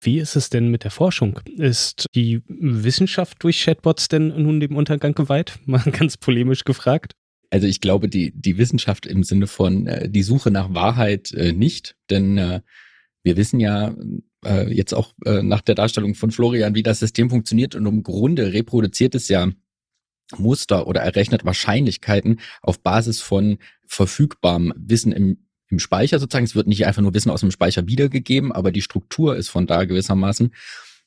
Wie 0.02 0.20
ist 0.20 0.38
es 0.38 0.50
denn 0.50 0.70
mit 0.70 0.86
der 0.86 0.92
Forschung? 0.92 1.42
Ist 1.58 2.06
die 2.16 2.42
Wissenschaft 2.48 3.44
durch 3.44 3.62
Chatbots 3.64 4.08
denn 4.08 4.28
nun 4.42 4.62
dem 4.62 4.76
Untergang 4.76 5.14
geweiht? 5.14 5.60
Mal 5.66 5.84
ganz 5.92 6.16
polemisch 6.16 6.64
gefragt. 6.64 7.14
Also 7.50 7.68
ich 7.68 7.82
glaube, 7.82 8.10
die, 8.10 8.32
die 8.36 8.58
Wissenschaft 8.58 9.06
im 9.06 9.24
Sinne 9.24 9.48
von 9.48 9.88
äh, 9.88 10.10
die 10.10 10.24
Suche 10.24 10.52
nach 10.52 10.74
Wahrheit 10.74 11.32
äh, 11.34 11.52
nicht, 11.52 11.96
denn 12.10 12.38
äh, 12.38 12.62
wir 13.24 13.38
wissen 13.38 13.60
ja 13.60 13.96
äh, 14.46 14.72
jetzt 14.74 14.94
auch 14.94 15.14
äh, 15.26 15.42
nach 15.42 15.62
der 15.62 15.76
Darstellung 15.76 16.16
von 16.16 16.32
Florian, 16.32 16.76
wie 16.76 16.84
das 16.84 17.00
System 17.00 17.30
funktioniert 17.30 17.76
und 17.76 17.86
im 17.86 18.04
Grunde 18.04 18.54
reproduziert 18.54 19.16
es 19.16 19.28
ja 19.30 19.50
Muster 20.38 20.88
oder 20.88 21.02
errechnet 21.02 21.44
Wahrscheinlichkeiten 21.44 22.40
auf 22.62 22.82
Basis 22.82 23.20
von 23.20 23.58
verfügbarem 23.88 24.74
Wissen 24.78 25.12
im, 25.12 25.48
im 25.70 25.80
Speicher 25.80 26.20
sozusagen. 26.20 26.46
Es 26.46 26.56
wird 26.56 26.68
nicht 26.68 26.86
einfach 26.86 27.02
nur 27.02 27.14
Wissen 27.14 27.32
aus 27.32 27.42
dem 27.42 27.52
Speicher 27.52 27.88
wiedergegeben, 27.88 28.52
aber 28.52 28.72
die 28.72 28.84
Struktur 28.84 29.36
ist 29.36 29.50
von 29.50 29.66
da 29.66 29.86
gewissermaßen. 29.86 30.54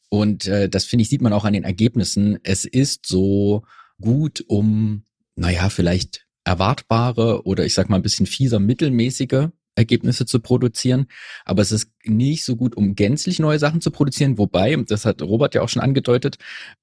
Und 0.08 0.46
äh, 0.46 0.68
das 0.68 0.84
finde 0.84 1.02
ich, 1.02 1.08
sieht 1.08 1.22
man 1.22 1.32
auch 1.32 1.44
an 1.44 1.52
den 1.52 1.64
Ergebnissen. 1.64 2.38
Es 2.42 2.64
ist 2.64 3.06
so 3.06 3.62
gut, 4.00 4.44
um, 4.48 5.04
naja, 5.36 5.68
vielleicht 5.70 6.26
erwartbare 6.44 7.44
oder 7.46 7.64
ich 7.64 7.74
sag 7.74 7.88
mal 7.88 7.96
ein 7.96 8.02
bisschen 8.02 8.26
fieser 8.26 8.58
mittelmäßige 8.58 9.48
Ergebnisse 9.74 10.26
zu 10.26 10.40
produzieren. 10.40 11.06
Aber 11.44 11.62
es 11.62 11.72
ist 11.72 11.90
nicht 12.04 12.44
so 12.44 12.56
gut, 12.56 12.76
um 12.76 12.94
gänzlich 12.94 13.38
neue 13.38 13.58
Sachen 13.58 13.80
zu 13.80 13.90
produzieren. 13.90 14.36
Wobei, 14.38 14.76
das 14.76 15.04
hat 15.04 15.22
Robert 15.22 15.54
ja 15.54 15.62
auch 15.62 15.68
schon 15.68 15.82
angedeutet, 15.82 16.36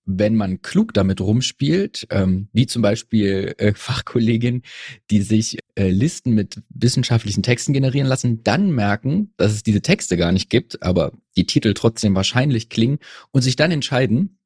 wenn 0.06 0.36
man 0.36 0.62
klug 0.62 0.94
damit 0.94 1.22
rumspielt, 1.22 2.08
ähm, 2.10 2.48
wie 2.52 2.68
zum 2.68 2.82
Beispiel 2.82 3.54
äh, 3.58 3.74
Fachkolleginnen, 3.76 4.64
die 5.12 5.22
sich 5.22 5.60
äh, 5.76 5.90
Listen 5.90 6.34
mit 6.34 6.62
wissenschaftlichen 6.70 7.44
Texten 7.44 7.74
generieren 7.74 8.08
lassen, 8.08 8.44
dann 8.44 8.72
merken, 8.72 9.34
dass 9.38 9.52
es 9.52 9.64
diese 9.64 9.82
Texte 9.82 10.18
gar 10.18 10.32
nicht 10.32 10.50
gibt, 10.50 10.82
aber 10.82 11.12
die 11.36 11.46
Titel 11.46 11.74
trotzdem 11.74 12.16
wahrscheinlich 12.16 12.70
klingen 12.70 13.00
und 13.32 13.42
sich 13.44 13.56
dann 13.56 13.72
entscheiden, 13.72 14.39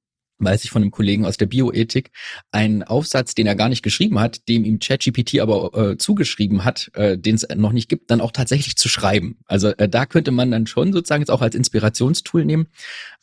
weiß 0.44 0.64
ich 0.64 0.72
von 0.72 0.82
einem 0.82 0.92
Kollegen 0.92 1.26
aus 1.26 1.38
der 1.38 1.46
Bioethik, 1.46 2.12
einen 2.52 2.84
Aufsatz, 2.84 3.36
den 3.36 3.48
er 3.48 3.56
gar 3.56 3.70
nicht 3.70 3.84
geschrieben 3.84 4.20
hat, 4.20 4.48
dem 4.48 4.64
ihm 4.64 4.80
ChatGPT 4.80 5.40
aber 5.40 5.92
äh, 5.92 5.98
zugeschrieben 5.98 6.64
hat, 6.66 6.92
äh, 6.94 7.18
den 7.18 7.36
es 7.36 7.48
noch 7.56 7.72
nicht 7.72 7.90
gibt, 7.90 8.12
dann 8.12 8.22
auch 8.22 8.32
tatsächlich 8.32 8.76
zu 8.76 8.90
schreiben. 8.90 9.38
Also 9.46 9.70
äh, 9.70 9.90
da 9.90 10.06
könnte 10.06 10.32
man 10.32 10.52
dann 10.52 10.68
schon 10.68 10.94
sozusagen 10.94 11.22
jetzt 11.22 11.32
auch 11.32 11.42
als 11.42 11.56
Inspirationstool 11.56 12.46
nehmen, 12.46 12.68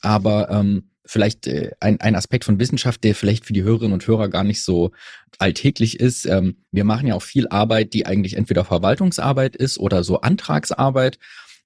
aber 0.01 0.51
ähm, 0.51 0.91
vielleicht 1.11 1.49
äh, 1.49 1.73
ein, 1.81 2.01
ein 2.01 2.15
Aspekt 2.15 2.45
von 2.45 2.61
Wissenschaft, 2.61 3.03
der 3.03 3.15
vielleicht 3.15 3.45
für 3.45 3.53
die 3.53 3.65
Hörerinnen 3.65 3.93
und 3.93 4.07
Hörer 4.07 4.29
gar 4.29 4.45
nicht 4.45 4.63
so 4.63 4.93
alltäglich 5.39 5.99
ist. 5.99 6.27
Ähm, 6.27 6.57
wir 6.71 6.85
machen 6.85 7.09
ja 7.09 7.15
auch 7.15 7.23
viel 7.23 7.49
Arbeit, 7.49 7.95
die 7.95 8.07
eigentlich 8.07 8.37
entweder 8.37 8.65
Verwaltungsarbeit 8.65 9.57
ist 9.57 9.79
oder 9.79 10.05
so 10.05 10.21
Antragsarbeit. 10.21 11.19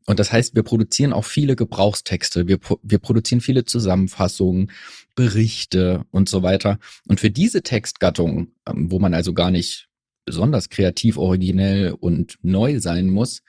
Und 0.06 0.18
das 0.18 0.32
heißt, 0.32 0.54
wir 0.54 0.62
produzieren 0.62 1.12
auch 1.12 1.24
viele 1.24 1.56
Gebrauchstexte, 1.56 2.46
wir, 2.46 2.58
wir 2.82 2.98
produzieren 2.98 3.40
viele 3.40 3.64
Zusammenfassungen, 3.64 4.70
Berichte 5.14 6.04
und 6.10 6.28
so 6.28 6.42
weiter. 6.42 6.78
Und 7.08 7.20
für 7.20 7.30
diese 7.30 7.62
Textgattung, 7.62 8.52
ähm, 8.66 8.90
wo 8.90 8.98
man 8.98 9.14
also 9.14 9.32
gar 9.32 9.50
nicht 9.50 9.88
besonders 10.24 10.68
kreativ, 10.68 11.16
originell 11.16 11.92
und 11.92 12.38
neu 12.42 12.80
sein 12.80 13.08
muss, 13.10 13.42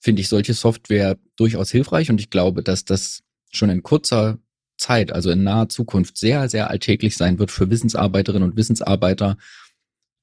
finde 0.00 0.22
ich 0.22 0.28
solche 0.28 0.54
Software 0.54 1.18
durchaus 1.36 1.70
hilfreich. 1.70 2.10
Und 2.10 2.20
ich 2.20 2.30
glaube, 2.30 2.62
dass 2.62 2.84
das 2.84 3.22
schon 3.50 3.70
in 3.70 3.82
kurzer 3.82 4.38
Zeit, 4.78 5.12
also 5.12 5.30
in 5.30 5.42
naher 5.42 5.68
Zukunft, 5.68 6.16
sehr, 6.16 6.48
sehr 6.48 6.70
alltäglich 6.70 7.16
sein 7.16 7.38
wird 7.38 7.50
für 7.50 7.68
Wissensarbeiterinnen 7.70 8.50
und 8.50 8.56
Wissensarbeiter, 8.56 9.36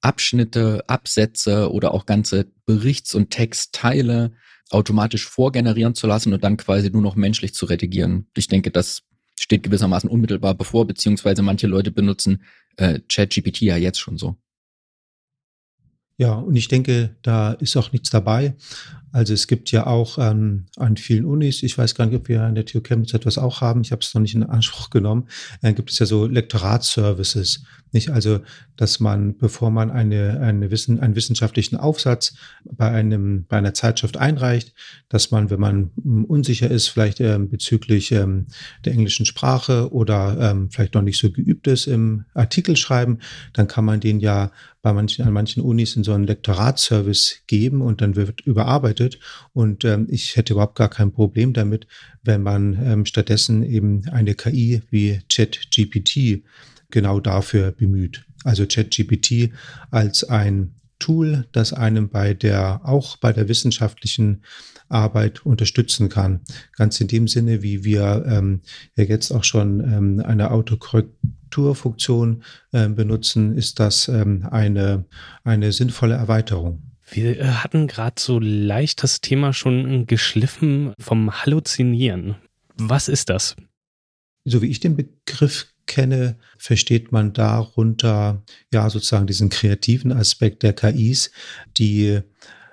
Abschnitte, 0.01 0.83
Absätze 0.87 1.71
oder 1.71 1.93
auch 1.93 2.05
ganze 2.05 2.45
Berichts- 2.65 3.15
und 3.15 3.29
Textteile 3.29 4.31
automatisch 4.69 5.25
vorgenerieren 5.27 5.95
zu 5.95 6.07
lassen 6.07 6.33
und 6.33 6.43
dann 6.43 6.57
quasi 6.57 6.89
nur 6.89 7.01
noch 7.01 7.15
menschlich 7.15 7.53
zu 7.53 7.65
redigieren. 7.65 8.27
Ich 8.35 8.47
denke, 8.47 8.71
das 8.71 9.03
steht 9.39 9.63
gewissermaßen 9.63 10.09
unmittelbar 10.09 10.55
bevor, 10.55 10.85
beziehungsweise 10.85 11.41
manche 11.41 11.67
Leute 11.67 11.91
benutzen 11.91 12.43
äh, 12.77 12.99
ChatGPT 13.07 13.61
ja 13.61 13.77
jetzt 13.77 13.99
schon 13.99 14.17
so. 14.17 14.35
Ja, 16.17 16.33
und 16.33 16.55
ich 16.55 16.67
denke, 16.67 17.15
da 17.21 17.53
ist 17.53 17.77
auch 17.77 17.91
nichts 17.91 18.09
dabei. 18.09 18.55
Also 19.17 19.33
es 19.33 19.47
gibt 19.47 19.71
ja 19.71 19.87
auch 19.87 20.19
ähm, 20.19 20.67
an 20.75 20.95
vielen 20.95 21.25
Unis, 21.25 21.63
ich 21.63 21.75
weiß 21.75 21.95
gar 21.95 22.05
nicht, 22.05 22.15
ob 22.15 22.27
wir 22.27 22.43
an 22.43 22.53
der 22.53 22.65
TU 22.67 22.81
Chemnitz 22.81 23.15
etwas 23.15 23.39
auch 23.39 23.61
haben, 23.61 23.81
ich 23.81 23.91
habe 23.91 24.01
es 24.01 24.13
noch 24.13 24.21
nicht 24.21 24.35
in 24.35 24.43
Anspruch 24.43 24.89
genommen, 24.91 25.27
äh, 25.63 25.73
gibt 25.73 25.89
es 25.89 25.97
ja 25.97 26.05
so 26.05 26.27
Lektoratsservices. 26.27 27.63
Nicht? 27.93 28.09
Also, 28.09 28.41
dass 28.75 28.99
man, 28.99 29.37
bevor 29.37 29.71
man 29.71 29.89
eine, 29.89 30.39
eine 30.41 30.69
Wissen, 30.71 30.99
einen 30.99 31.15
wissenschaftlichen 31.15 31.77
Aufsatz 31.77 32.35
bei, 32.63 32.91
einem, 32.91 33.45
bei 33.47 33.57
einer 33.57 33.73
Zeitschrift 33.73 34.17
einreicht, 34.17 34.73
dass 35.09 35.31
man, 35.31 35.49
wenn 35.49 35.59
man 35.59 35.91
hm, 36.03 36.25
unsicher 36.25 36.69
ist, 36.69 36.89
vielleicht 36.89 37.19
ähm, 37.21 37.49
bezüglich 37.49 38.11
ähm, 38.11 38.47
der 38.85 38.93
englischen 38.93 39.25
Sprache 39.25 39.91
oder 39.91 40.37
ähm, 40.51 40.69
vielleicht 40.69 40.95
noch 40.95 41.01
nicht 41.01 41.17
so 41.17 41.31
geübt 41.31 41.65
ist 41.67 41.87
im 41.87 42.25
Artikel 42.33 42.75
schreiben, 42.75 43.19
dann 43.53 43.67
kann 43.67 43.85
man 43.85 43.99
den 43.99 44.19
ja 44.19 44.51
bei 44.81 44.93
manchen, 44.93 45.25
an 45.25 45.33
manchen 45.33 45.63
Unis 45.63 45.95
in 45.95 46.03
so 46.03 46.13
einen 46.13 46.25
Lektoratsservice 46.25 47.43
geben 47.47 47.81
und 47.81 48.01
dann 48.01 48.15
wird 48.15 48.41
überarbeitet. 48.41 49.06
Und 49.53 49.85
ähm, 49.85 50.07
ich 50.09 50.35
hätte 50.35 50.53
überhaupt 50.53 50.75
gar 50.75 50.89
kein 50.89 51.11
Problem 51.11 51.53
damit, 51.53 51.87
wenn 52.23 52.43
man 52.43 52.73
ähm, 52.83 53.05
stattdessen 53.05 53.63
eben 53.63 54.07
eine 54.09 54.35
KI 54.35 54.81
wie 54.89 55.21
ChatGPT 55.29 56.43
genau 56.89 57.19
dafür 57.19 57.71
bemüht. 57.71 58.25
Also 58.43 58.65
ChatGPT 58.65 59.51
als 59.91 60.23
ein 60.23 60.73
Tool, 60.99 61.47
das 61.51 61.73
einem 61.73 62.09
bei 62.09 62.33
der, 62.33 62.81
auch 62.83 63.17
bei 63.17 63.31
der 63.31 63.47
wissenschaftlichen 63.47 64.41
Arbeit 64.89 65.45
unterstützen 65.45 66.09
kann. 66.09 66.41
Ganz 66.75 66.99
in 67.01 67.07
dem 67.07 67.27
Sinne, 67.27 67.61
wie 67.61 67.83
wir 67.83 68.25
ähm, 68.27 68.61
ja 68.95 69.03
jetzt 69.03 69.31
auch 69.31 69.43
schon 69.43 69.79
ähm, 69.81 70.23
eine 70.25 70.49
Autokorrekturfunktion 70.51 72.43
äh, 72.71 72.87
benutzen, 72.87 73.55
ist 73.55 73.79
das 73.79 74.07
ähm, 74.07 74.47
eine, 74.49 75.05
eine 75.43 75.71
sinnvolle 75.71 76.15
Erweiterung. 76.15 76.81
Wir 77.09 77.39
äh, 77.39 77.45
hatten 77.45 77.87
gerade 77.87 78.19
so 78.19 78.39
leicht 78.39 79.03
das 79.03 79.21
Thema 79.21 79.53
schon 79.53 80.07
geschliffen 80.07 80.93
vom 80.99 81.31
Halluzinieren. 81.31 82.35
Was 82.75 83.07
ist 83.07 83.29
das? 83.29 83.55
So 84.45 84.61
wie 84.61 84.67
ich 84.67 84.79
den 84.79 84.95
Begriff 84.95 85.67
kenne, 85.85 86.37
versteht 86.57 87.11
man 87.11 87.33
darunter 87.33 88.43
ja 88.73 88.89
sozusagen 88.89 89.27
diesen 89.27 89.49
kreativen 89.49 90.11
Aspekt 90.11 90.63
der 90.63 90.73
KIs, 90.73 91.31
die 91.77 92.19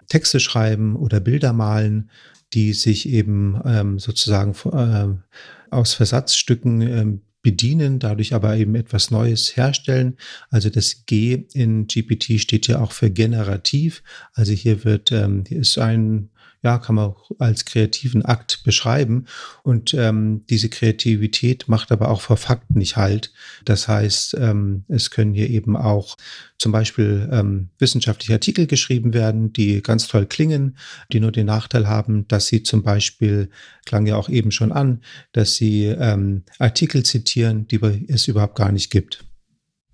Texte 0.09 0.41
schreiben 0.41 0.97
oder 0.97 1.21
Bilder 1.21 1.53
malen, 1.53 2.11
die 2.53 2.73
sich 2.73 3.09
eben 3.09 3.61
ähm, 3.65 3.99
sozusagen 3.99 4.55
äh, 4.73 5.75
aus 5.75 5.95
Versatzstücken 5.95 6.81
ähm, 6.83 7.21
bedienen, 7.45 8.01
dadurch 8.01 8.35
aber 8.35 8.57
eben 8.57 8.75
etwas 8.75 9.13
Neues 9.13 9.57
herstellen. 9.57 10.17
Also 10.51 10.71
das 10.71 11.05
G 11.07 11.45
in 11.53 11.87
GPT 11.87 12.41
steht 12.41 12.67
ja 12.67 12.81
auch 12.81 12.91
für 12.91 13.11
generativ. 13.11 14.03
Also 14.33 14.53
hier 14.53 14.85
wird, 14.85 15.13
ähm, 15.13 15.45
hier 15.47 15.61
ist 15.61 15.79
ein 15.79 16.31
ja, 16.65 16.79
kann 16.79 16.95
man 16.95 17.11
auch 17.11 17.31
als 17.39 17.67
kreativen 17.67 18.25
Akt 18.25 18.63
beschreiben. 18.65 19.27
Und 19.63 19.93
ähm, 19.93 20.45
diese 20.49 20.71
Kreativität 20.71 21.69
macht 21.69 21.93
aber 21.93 22.09
auch 22.09 22.23
vor 22.23 22.39
Fakten 22.39 22.79
nicht 22.79 22.97
halt. 22.97 23.33
Das 23.67 23.87
heißt, 23.87 24.37
ähm, 24.41 24.85
es 24.89 25.11
können 25.11 25.35
hier 25.35 25.51
eben 25.51 25.77
auch 25.77 26.17
zum 26.59 26.73
Beispiel 26.73 27.29
ähm, 27.31 27.69
wissenschaftliche 27.79 28.33
Artikel 28.33 28.67
geschrieben 28.67 29.13
werden, 29.13 29.53
die 29.53 29.83
ganz 29.83 30.09
toll 30.09 30.25
klingen, 30.25 30.79
die 31.13 31.21
nur 31.21 31.33
den 31.33 31.47
Nachteil 31.47 31.87
haben, 31.87 32.27
dass 32.29 32.47
sie 32.47 32.63
zum 32.63 32.83
Beispiel, 32.83 33.51
klang 33.85 34.07
ja 34.07 34.17
auch 34.17 34.31
eben 34.31 34.51
schon 34.51 34.73
an, 34.73 35.03
dass 35.33 35.57
sie 35.57 35.85
ähm, 35.85 36.45
Artikel 36.59 37.03
zitieren, 37.03 37.69
die 37.69 37.79
es 38.09 38.27
überhaupt 38.27 38.57
gar 38.57 38.73
nicht 38.73 38.91
gibt. 38.91 39.23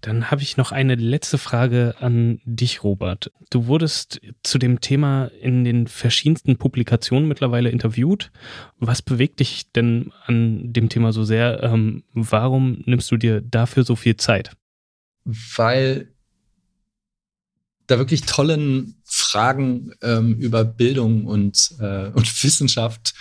Dann 0.00 0.30
habe 0.30 0.42
ich 0.42 0.56
noch 0.56 0.72
eine 0.72 0.94
letzte 0.94 1.36
Frage 1.36 1.94
an 1.98 2.40
dich, 2.44 2.82
Robert. 2.82 3.30
Du 3.50 3.66
wurdest 3.66 4.20
zu 4.42 4.58
dem 4.58 4.80
Thema 4.80 5.26
in 5.40 5.64
den 5.64 5.86
verschiedensten 5.86 6.56
Publikationen 6.56 7.28
mittlerweile 7.28 7.70
interviewt. 7.70 8.30
Was 8.78 9.02
bewegt 9.02 9.40
dich 9.40 9.70
denn 9.72 10.12
an 10.24 10.72
dem 10.72 10.88
Thema 10.88 11.12
so 11.12 11.24
sehr? 11.24 11.62
Ähm, 11.62 12.04
warum 12.14 12.82
nimmst 12.86 13.10
du 13.10 13.18
dir 13.18 13.42
dafür 13.42 13.84
so 13.84 13.94
viel 13.94 14.16
Zeit? 14.16 14.52
Weil 15.24 16.08
da 17.86 17.98
wirklich 17.98 18.22
tollen 18.22 19.02
Fragen 19.04 19.92
ähm, 20.00 20.36
über 20.36 20.64
Bildung 20.64 21.26
und, 21.26 21.74
äh, 21.80 22.08
und 22.08 22.26
Wissenschaft 22.44 23.14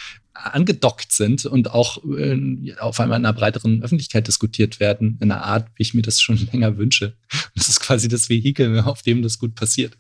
angedockt 0.44 1.12
sind 1.12 1.46
und 1.46 1.72
auch 1.72 2.04
äh, 2.06 2.74
auf 2.80 3.00
einmal 3.00 3.20
in 3.20 3.26
einer 3.26 3.38
breiteren 3.38 3.84
Öffentlichkeit 3.84 4.28
diskutiert 4.28 4.80
werden, 4.80 5.18
in 5.22 5.32
einer 5.32 5.44
Art, 5.44 5.68
wie 5.76 5.84
ich 5.84 5.94
mir 5.94 6.02
das 6.02 6.22
schon 6.22 6.38
länger 6.52 6.78
wünsche. 6.78 7.16
Das 7.56 7.70
ist 7.70 7.80
quasi 7.80 8.08
das 8.08 8.30
Vehikel, 8.30 8.80
auf 8.80 9.02
dem 9.02 9.22
das 9.22 9.40
gut 9.40 9.56
passiert. 9.56 9.98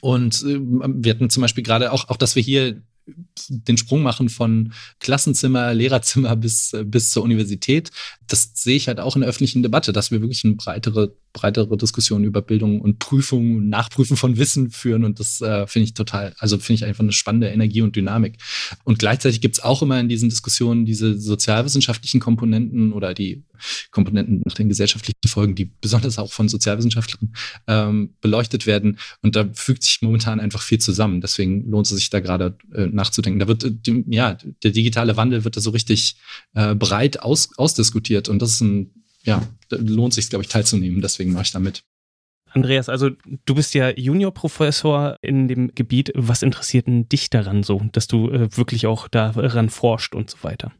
Und 0.00 0.42
äh, 0.42 0.58
wir 0.60 1.12
hatten 1.12 1.30
zum 1.30 1.42
Beispiel 1.42 1.64
gerade 1.64 1.92
auch, 1.92 2.08
auch, 2.08 2.16
dass 2.16 2.36
wir 2.36 2.42
hier 2.42 2.82
den 3.48 3.76
Sprung 3.76 4.02
machen 4.02 4.28
von 4.28 4.72
Klassenzimmer, 5.00 5.74
Lehrerzimmer 5.74 6.36
bis, 6.36 6.72
bis 6.84 7.10
zur 7.10 7.22
Universität. 7.22 7.90
Das 8.28 8.52
sehe 8.54 8.76
ich 8.76 8.88
halt 8.88 9.00
auch 9.00 9.16
in 9.16 9.22
der 9.22 9.28
öffentlichen 9.28 9.62
Debatte, 9.62 9.92
dass 9.92 10.10
wir 10.10 10.20
wirklich 10.20 10.44
eine 10.44 10.54
breitere, 10.54 11.14
breitere 11.32 11.76
Diskussion 11.76 12.24
über 12.24 12.42
Bildung 12.42 12.80
und 12.80 12.98
Prüfung 12.98 13.56
und 13.56 13.68
Nachprüfen 13.68 14.16
von 14.16 14.36
Wissen 14.36 14.70
führen. 14.70 15.04
Und 15.04 15.20
das 15.20 15.40
äh, 15.40 15.66
finde 15.66 15.84
ich 15.84 15.94
total, 15.94 16.34
also 16.38 16.58
finde 16.58 16.74
ich 16.74 16.84
einfach 16.84 17.02
eine 17.02 17.12
spannende 17.12 17.48
Energie 17.48 17.82
und 17.82 17.96
Dynamik. 17.96 18.38
Und 18.84 18.98
gleichzeitig 18.98 19.40
gibt 19.40 19.56
es 19.56 19.62
auch 19.62 19.82
immer 19.82 20.00
in 20.00 20.08
diesen 20.08 20.28
Diskussionen 20.28 20.84
diese 20.86 21.18
sozialwissenschaftlichen 21.18 22.20
Komponenten 22.20 22.92
oder 22.92 23.14
die 23.14 23.44
Komponenten 23.90 24.42
nach 24.44 24.54
den 24.54 24.68
gesellschaftlichen 24.68 25.16
Folgen, 25.26 25.54
die 25.54 25.70
besonders 25.80 26.18
auch 26.18 26.32
von 26.32 26.48
Sozialwissenschaftlern 26.48 27.32
ähm, 27.66 28.14
beleuchtet 28.20 28.66
werden. 28.66 28.98
Und 29.22 29.36
da 29.36 29.48
fügt 29.52 29.82
sich 29.82 30.02
momentan 30.02 30.40
einfach 30.40 30.62
viel 30.62 30.78
zusammen. 30.78 31.20
Deswegen 31.20 31.68
lohnt 31.70 31.86
es 31.86 31.96
sich 31.96 32.10
da 32.10 32.20
gerade 32.20 32.56
äh, 32.74 32.86
nachzudenken. 32.86 33.38
Da 33.38 33.48
wird, 33.48 33.64
äh, 33.64 34.04
ja, 34.08 34.36
der 34.62 34.70
digitale 34.70 35.16
Wandel 35.16 35.44
wird 35.44 35.56
da 35.56 35.60
so 35.60 35.70
richtig 35.70 36.16
äh, 36.54 36.74
breit 36.74 37.20
aus, 37.22 37.50
ausdiskutiert. 37.56 38.28
Und 38.28 38.40
das 38.40 38.54
ist 38.54 38.60
ein, 38.62 38.99
ja, 39.22 39.42
da 39.68 39.76
lohnt 39.76 40.14
sich, 40.14 40.30
glaube 40.30 40.44
ich, 40.44 40.48
teilzunehmen. 40.48 41.00
Deswegen 41.00 41.32
mache 41.32 41.44
ich 41.44 41.52
da 41.52 41.58
mit. 41.58 41.82
Andreas, 42.52 42.88
also 42.88 43.10
du 43.44 43.54
bist 43.54 43.74
ja 43.74 43.90
Juniorprofessor 43.90 45.16
in 45.22 45.46
dem 45.46 45.72
Gebiet. 45.74 46.12
Was 46.14 46.42
interessiert 46.42 46.88
denn 46.88 47.08
dich 47.08 47.30
daran 47.30 47.62
so, 47.62 47.80
dass 47.92 48.08
du 48.08 48.28
äh, 48.30 48.56
wirklich 48.56 48.86
auch 48.86 49.08
daran 49.08 49.70
forscht 49.70 50.14
und 50.14 50.30
so 50.30 50.38
weiter? 50.42 50.72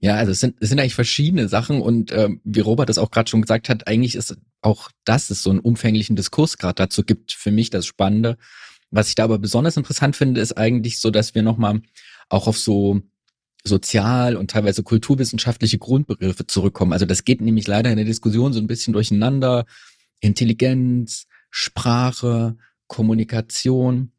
Ja, 0.00 0.14
also 0.14 0.32
es 0.32 0.40
sind, 0.40 0.56
es 0.60 0.68
sind 0.68 0.78
eigentlich 0.78 0.94
verschiedene 0.94 1.48
Sachen 1.48 1.80
und 1.80 2.12
äh, 2.12 2.28
wie 2.44 2.60
Robert 2.60 2.88
das 2.88 2.98
auch 2.98 3.10
gerade 3.10 3.28
schon 3.28 3.42
gesagt 3.42 3.68
hat, 3.68 3.88
eigentlich 3.88 4.14
ist 4.14 4.36
auch 4.60 4.90
das 5.04 5.30
es 5.30 5.42
so 5.42 5.50
einen 5.50 5.58
umfänglichen 5.58 6.14
Diskurs 6.14 6.58
gerade 6.58 6.74
dazu 6.74 7.02
gibt 7.02 7.32
für 7.32 7.50
mich 7.50 7.70
das 7.70 7.86
Spannende. 7.86 8.36
Was 8.90 9.08
ich 9.08 9.16
da 9.16 9.24
aber 9.24 9.38
besonders 9.38 9.76
interessant 9.76 10.14
finde, 10.14 10.40
ist 10.40 10.56
eigentlich 10.56 11.00
so, 11.00 11.10
dass 11.10 11.34
wir 11.34 11.42
nochmal 11.42 11.80
auch 12.28 12.46
auf 12.46 12.58
so 12.58 13.00
sozial 13.64 14.36
und 14.36 14.50
teilweise 14.50 14.82
kulturwissenschaftliche 14.82 15.78
Grundbegriffe 15.78 16.46
zurückkommen. 16.46 16.92
Also 16.92 17.06
das 17.06 17.24
geht 17.24 17.40
nämlich 17.40 17.66
leider 17.66 17.90
in 17.90 17.96
der 17.96 18.06
Diskussion 18.06 18.52
so 18.52 18.60
ein 18.60 18.66
bisschen 18.66 18.92
durcheinander. 18.92 19.66
Intelligenz, 20.20 21.26
Sprache, 21.50 22.56
Kommunikation. 22.86 24.12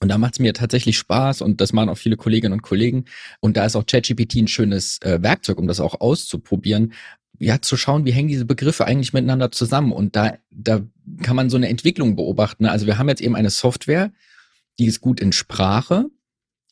Und 0.00 0.08
da 0.08 0.18
macht 0.18 0.34
es 0.34 0.38
mir 0.38 0.54
tatsächlich 0.54 0.96
Spaß 0.96 1.42
und 1.42 1.60
das 1.60 1.72
machen 1.72 1.90
auch 1.90 1.98
viele 1.98 2.16
Kolleginnen 2.16 2.54
und 2.54 2.62
Kollegen. 2.62 3.04
Und 3.40 3.56
da 3.56 3.66
ist 3.66 3.76
auch 3.76 3.84
ChatGPT 3.84 4.36
ein 4.36 4.48
schönes 4.48 5.00
äh, 5.02 5.22
Werkzeug, 5.22 5.58
um 5.58 5.66
das 5.66 5.80
auch 5.80 6.00
auszuprobieren. 6.00 6.94
Ja, 7.38 7.60
zu 7.60 7.76
schauen, 7.76 8.04
wie 8.04 8.12
hängen 8.12 8.28
diese 8.28 8.44
Begriffe 8.44 8.86
eigentlich 8.86 9.12
miteinander 9.12 9.50
zusammen. 9.50 9.92
Und 9.92 10.16
da, 10.16 10.38
da 10.50 10.82
kann 11.22 11.36
man 11.36 11.50
so 11.50 11.56
eine 11.56 11.68
Entwicklung 11.68 12.16
beobachten. 12.16 12.66
Also 12.66 12.86
wir 12.86 12.98
haben 12.98 13.08
jetzt 13.08 13.22
eben 13.22 13.36
eine 13.36 13.50
Software, 13.50 14.12
die 14.78 14.86
ist 14.86 15.00
gut 15.00 15.20
in 15.20 15.32
Sprache. 15.32 16.06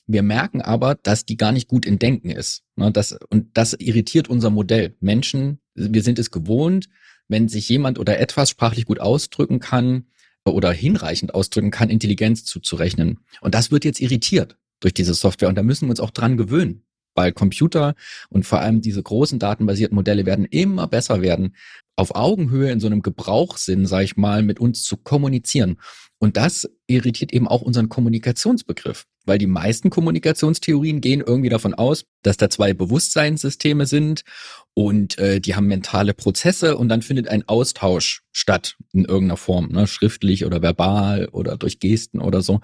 Wir 0.08 0.22
merken 0.22 0.60
aber, 0.60 0.96
dass 0.96 1.24
die 1.24 1.36
gar 1.36 1.52
nicht 1.52 1.68
gut 1.68 1.86
in 1.86 2.00
Denken 2.00 2.30
ist. 2.30 2.64
Ne, 2.74 2.90
das, 2.90 3.16
und 3.30 3.56
das 3.56 3.74
irritiert 3.74 4.28
unser 4.28 4.50
Modell. 4.50 4.96
Menschen, 4.98 5.60
wir 5.74 6.02
sind 6.02 6.18
es 6.18 6.32
gewohnt, 6.32 6.88
wenn 7.28 7.48
sich 7.48 7.68
jemand 7.68 8.00
oder 8.00 8.18
etwas 8.18 8.50
sprachlich 8.50 8.86
gut 8.86 8.98
ausdrücken 8.98 9.60
kann, 9.60 10.06
oder 10.54 10.72
hinreichend 10.72 11.34
ausdrücken 11.34 11.70
kann, 11.70 11.90
Intelligenz 11.90 12.44
zuzurechnen. 12.44 13.20
Und 13.40 13.54
das 13.54 13.70
wird 13.70 13.84
jetzt 13.84 14.00
irritiert 14.00 14.56
durch 14.80 14.94
diese 14.94 15.14
Software. 15.14 15.48
Und 15.48 15.56
da 15.56 15.62
müssen 15.62 15.86
wir 15.86 15.90
uns 15.90 16.00
auch 16.00 16.10
dran 16.10 16.36
gewöhnen, 16.36 16.84
weil 17.14 17.32
Computer 17.32 17.94
und 18.28 18.46
vor 18.46 18.60
allem 18.60 18.80
diese 18.80 19.02
großen 19.02 19.38
datenbasierten 19.38 19.94
Modelle 19.94 20.26
werden 20.26 20.44
immer 20.44 20.86
besser 20.86 21.22
werden, 21.22 21.54
auf 21.96 22.14
Augenhöhe 22.14 22.70
in 22.70 22.80
so 22.80 22.86
einem 22.86 23.02
Gebrauchssinn, 23.02 23.86
sage 23.86 24.04
ich 24.04 24.16
mal, 24.16 24.42
mit 24.42 24.60
uns 24.60 24.82
zu 24.84 24.96
kommunizieren. 24.96 25.78
Und 26.18 26.36
das 26.36 26.68
irritiert 26.86 27.32
eben 27.32 27.48
auch 27.48 27.62
unseren 27.62 27.88
Kommunikationsbegriff, 27.88 29.06
weil 29.28 29.38
die 29.38 29.46
meisten 29.46 29.90
Kommunikationstheorien 29.90 31.00
gehen 31.00 31.22
irgendwie 31.24 31.50
davon 31.50 31.74
aus, 31.74 32.04
dass 32.22 32.36
da 32.36 32.50
zwei 32.50 32.72
Bewusstseinssysteme 32.72 33.86
sind 33.86 34.22
und 34.74 35.18
äh, 35.18 35.40
die 35.40 35.54
haben 35.54 35.66
mentale 35.66 36.14
Prozesse 36.14 36.76
und 36.76 36.88
dann 36.88 37.02
findet 37.02 37.28
ein 37.28 37.48
Austausch 37.48 38.22
statt 38.32 38.76
in 38.92 39.04
irgendeiner 39.04 39.36
Form, 39.36 39.68
ne, 39.68 39.86
schriftlich 39.86 40.44
oder 40.44 40.62
verbal 40.62 41.28
oder 41.30 41.56
durch 41.56 41.78
Gesten 41.78 42.20
oder 42.20 42.42
so. 42.42 42.60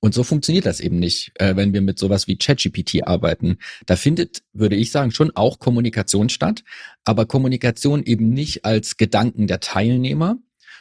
Und 0.00 0.14
so 0.14 0.22
funktioniert 0.22 0.66
das 0.66 0.80
eben 0.80 0.98
nicht, 0.98 1.32
äh, 1.36 1.56
wenn 1.56 1.72
wir 1.72 1.80
mit 1.80 1.98
sowas 1.98 2.28
wie 2.28 2.38
ChatGPT 2.38 3.06
arbeiten. 3.06 3.58
Da 3.86 3.96
findet, 3.96 4.42
würde 4.52 4.76
ich 4.76 4.92
sagen, 4.92 5.10
schon 5.10 5.32
auch 5.34 5.58
Kommunikation 5.58 6.28
statt, 6.28 6.62
aber 7.04 7.26
Kommunikation 7.26 8.04
eben 8.04 8.28
nicht 8.28 8.64
als 8.64 8.96
Gedanken 8.96 9.48
der 9.48 9.58
Teilnehmer, 9.58 10.38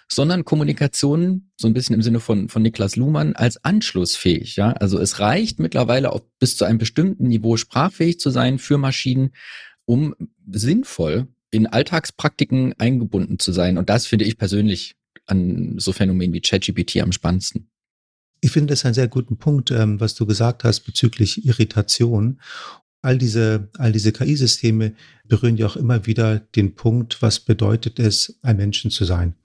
sondern 0.07 0.45
Kommunikation, 0.45 1.49
so 1.57 1.67
ein 1.67 1.73
bisschen 1.73 1.95
im 1.95 2.01
Sinne 2.01 2.19
von, 2.19 2.49
von 2.49 2.61
Niklas 2.61 2.95
Luhmann, 2.95 3.35
als 3.35 3.63
anschlussfähig. 3.63 4.55
Ja? 4.55 4.71
Also 4.71 4.99
es 4.99 5.19
reicht 5.19 5.59
mittlerweile 5.59 6.13
auch 6.13 6.21
bis 6.39 6.55
zu 6.55 6.65
einem 6.65 6.77
bestimmten 6.77 7.27
Niveau 7.27 7.57
sprachfähig 7.57 8.19
zu 8.19 8.29
sein 8.29 8.57
für 8.57 8.77
Maschinen, 8.77 9.31
um 9.85 10.15
sinnvoll 10.49 11.27
in 11.51 11.67
Alltagspraktiken 11.67 12.73
eingebunden 12.79 13.39
zu 13.39 13.51
sein. 13.51 13.77
Und 13.77 13.89
das 13.89 14.05
finde 14.05 14.25
ich 14.25 14.37
persönlich 14.37 14.95
an 15.25 15.75
so 15.77 15.91
Phänomenen 15.91 16.33
wie 16.33 16.41
ChatGPT 16.41 17.01
am 17.01 17.11
spannendsten. 17.11 17.69
Ich 18.39 18.51
finde 18.51 18.71
das 18.73 18.85
einen 18.85 18.93
sehr 18.93 19.07
guten 19.07 19.37
Punkt, 19.37 19.71
ähm, 19.71 19.99
was 19.99 20.15
du 20.15 20.25
gesagt 20.25 20.63
hast 20.63 20.81
bezüglich 20.81 21.45
Irritation. 21.45 22.39
All 23.01 23.17
diese, 23.17 23.69
all 23.77 23.91
diese 23.91 24.11
KI-Systeme 24.11 24.93
berühren 25.25 25.57
ja 25.57 25.67
auch 25.67 25.75
immer 25.75 26.05
wieder 26.05 26.39
den 26.39 26.75
Punkt, 26.75 27.21
was 27.21 27.39
bedeutet 27.39 27.99
es, 27.99 28.39
ein 28.41 28.57
Menschen 28.57 28.91
zu 28.91 29.05
sein. 29.05 29.35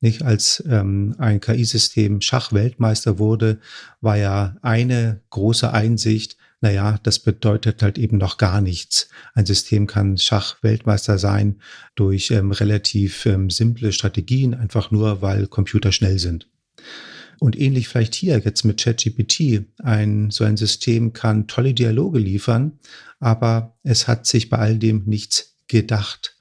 Nicht 0.00 0.22
als 0.22 0.62
ähm, 0.68 1.14
ein 1.18 1.40
KI-System 1.40 2.20
Schachweltmeister 2.20 3.18
wurde, 3.18 3.58
war 4.00 4.16
ja 4.16 4.56
eine 4.62 5.20
große 5.30 5.72
Einsicht, 5.72 6.36
naja, 6.64 6.98
das 7.02 7.18
bedeutet 7.18 7.82
halt 7.82 7.98
eben 7.98 8.16
noch 8.16 8.38
gar 8.38 8.62
nichts. 8.62 9.10
Ein 9.34 9.44
System 9.44 9.86
kann 9.86 10.16
Schachweltmeister 10.16 11.18
sein 11.18 11.60
durch 11.94 12.30
ähm, 12.30 12.52
relativ 12.52 13.26
ähm, 13.26 13.50
simple 13.50 13.92
Strategien, 13.92 14.54
einfach 14.54 14.90
nur, 14.90 15.20
weil 15.20 15.46
Computer 15.46 15.92
schnell 15.92 16.18
sind. 16.18 16.48
Und 17.38 17.60
ähnlich 17.60 17.88
vielleicht 17.88 18.14
hier 18.14 18.38
jetzt 18.38 18.64
mit 18.64 18.82
ChatGPT. 18.82 19.66
Ein, 19.82 20.30
so 20.30 20.44
ein 20.44 20.56
System 20.56 21.12
kann 21.12 21.48
tolle 21.48 21.74
Dialoge 21.74 22.18
liefern, 22.18 22.78
aber 23.20 23.76
es 23.82 24.08
hat 24.08 24.26
sich 24.26 24.48
bei 24.48 24.56
all 24.56 24.78
dem 24.78 25.04
nichts 25.04 25.56
gedacht. 25.68 26.38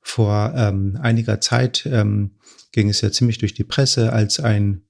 Vor 0.00 0.54
ähm, 0.56 0.98
einiger 1.02 1.42
Zeit 1.42 1.84
ähm, 1.84 2.36
ging 2.72 2.88
es 2.88 3.00
ja 3.00 3.12
ziemlich 3.12 3.38
durch 3.38 3.54
die 3.54 3.64
Presse, 3.64 4.12
als 4.12 4.40
ein 4.40 4.82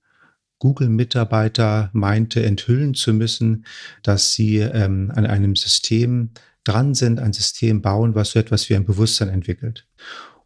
Google-Mitarbeiter 0.59 1.91
meinte, 1.93 2.45
enthüllen 2.45 2.95
zu 2.95 3.13
müssen, 3.13 3.67
dass 4.05 4.33
sie 4.33 4.59
ähm, 4.59 5.11
an 5.15 5.27
einem 5.27 5.57
System 5.57 6.31
dran 6.65 6.95
sind, 6.95 7.19
ein 7.19 7.33
System 7.33 7.83
bauen, 7.83 8.15
was 8.15 8.31
so 8.31 8.39
etwas 8.39 8.71
wie 8.71 8.77
ein 8.77 8.85
Bewusstsein 8.85 9.29
entwickelt. 9.29 9.87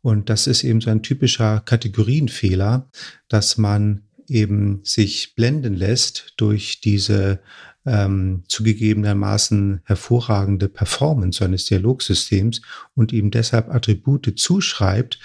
Und 0.01 0.31
das 0.31 0.47
ist 0.47 0.65
eben 0.65 0.81
so 0.81 0.89
ein 0.89 1.03
typischer 1.03 1.61
Kategorienfehler, 1.61 2.89
dass 3.29 3.59
man 3.59 4.05
eben 4.29 4.81
sich 4.85 5.35
blenden 5.35 5.75
lässt 5.75 6.33
durch 6.37 6.81
diese 6.81 7.41
ähm, 7.85 8.43
zugegebenermaßen 8.49 9.81
hervorragende 9.85 10.69
Performance 10.69 11.45
eines 11.45 11.67
Dialogsystems 11.67 12.63
und 12.95 13.13
ihm 13.13 13.31
deshalb 13.31 13.73
Attribute 13.73 14.33
zuschreibt, 14.37 15.21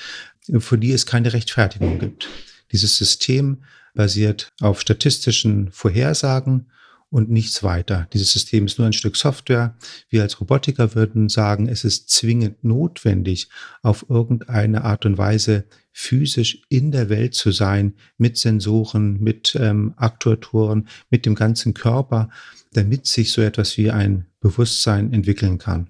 für 0.60 0.78
die 0.78 0.92
es 0.92 1.06
keine 1.06 1.34
Rechtfertigung 1.34 2.00
gibt. 2.00 2.28
Dieses 2.72 2.98
System 2.98 3.64
basiert 3.94 4.50
auf 4.62 4.82
statistischen 4.82 5.72
Vorhersagen 5.72 6.68
und 7.10 7.30
nichts 7.30 7.62
weiter. 7.62 8.08
Dieses 8.14 8.32
System 8.32 8.66
ist 8.66 8.80
nur 8.80 8.88
ein 8.88 8.94
Stück 8.94 9.18
Software. 9.18 9.76
Wir 10.10 10.22
als 10.22 10.40
Robotiker 10.40 10.96
würden 10.96 11.28
sagen, 11.28 11.68
es 11.68 11.84
ist 11.84 12.10
zwingend 12.10 12.64
notwendig, 12.64 13.50
auf 13.82 14.06
irgendeine 14.10 14.86
Art 14.86 15.06
und 15.06 15.18
Weise 15.18 15.66
physisch 15.92 16.62
in 16.70 16.92
der 16.92 17.10
Welt 17.10 17.34
zu 17.34 17.52
sein, 17.52 17.96
mit 18.18 18.38
Sensoren, 18.38 19.20
mit 19.20 19.58
ähm, 19.60 19.94
Aktuatoren, 19.98 20.88
mit 21.10 21.26
dem 21.26 21.36
ganzen 21.36 21.74
Körper, 21.74 22.30
damit 22.72 23.06
sich 23.06 23.34
so 23.34 23.42
etwas 23.42 23.78
wie 23.78 23.92
ein 23.92 24.26
Bewusstsein 24.40 25.12
entwickeln 25.12 25.58
kann. 25.58 25.90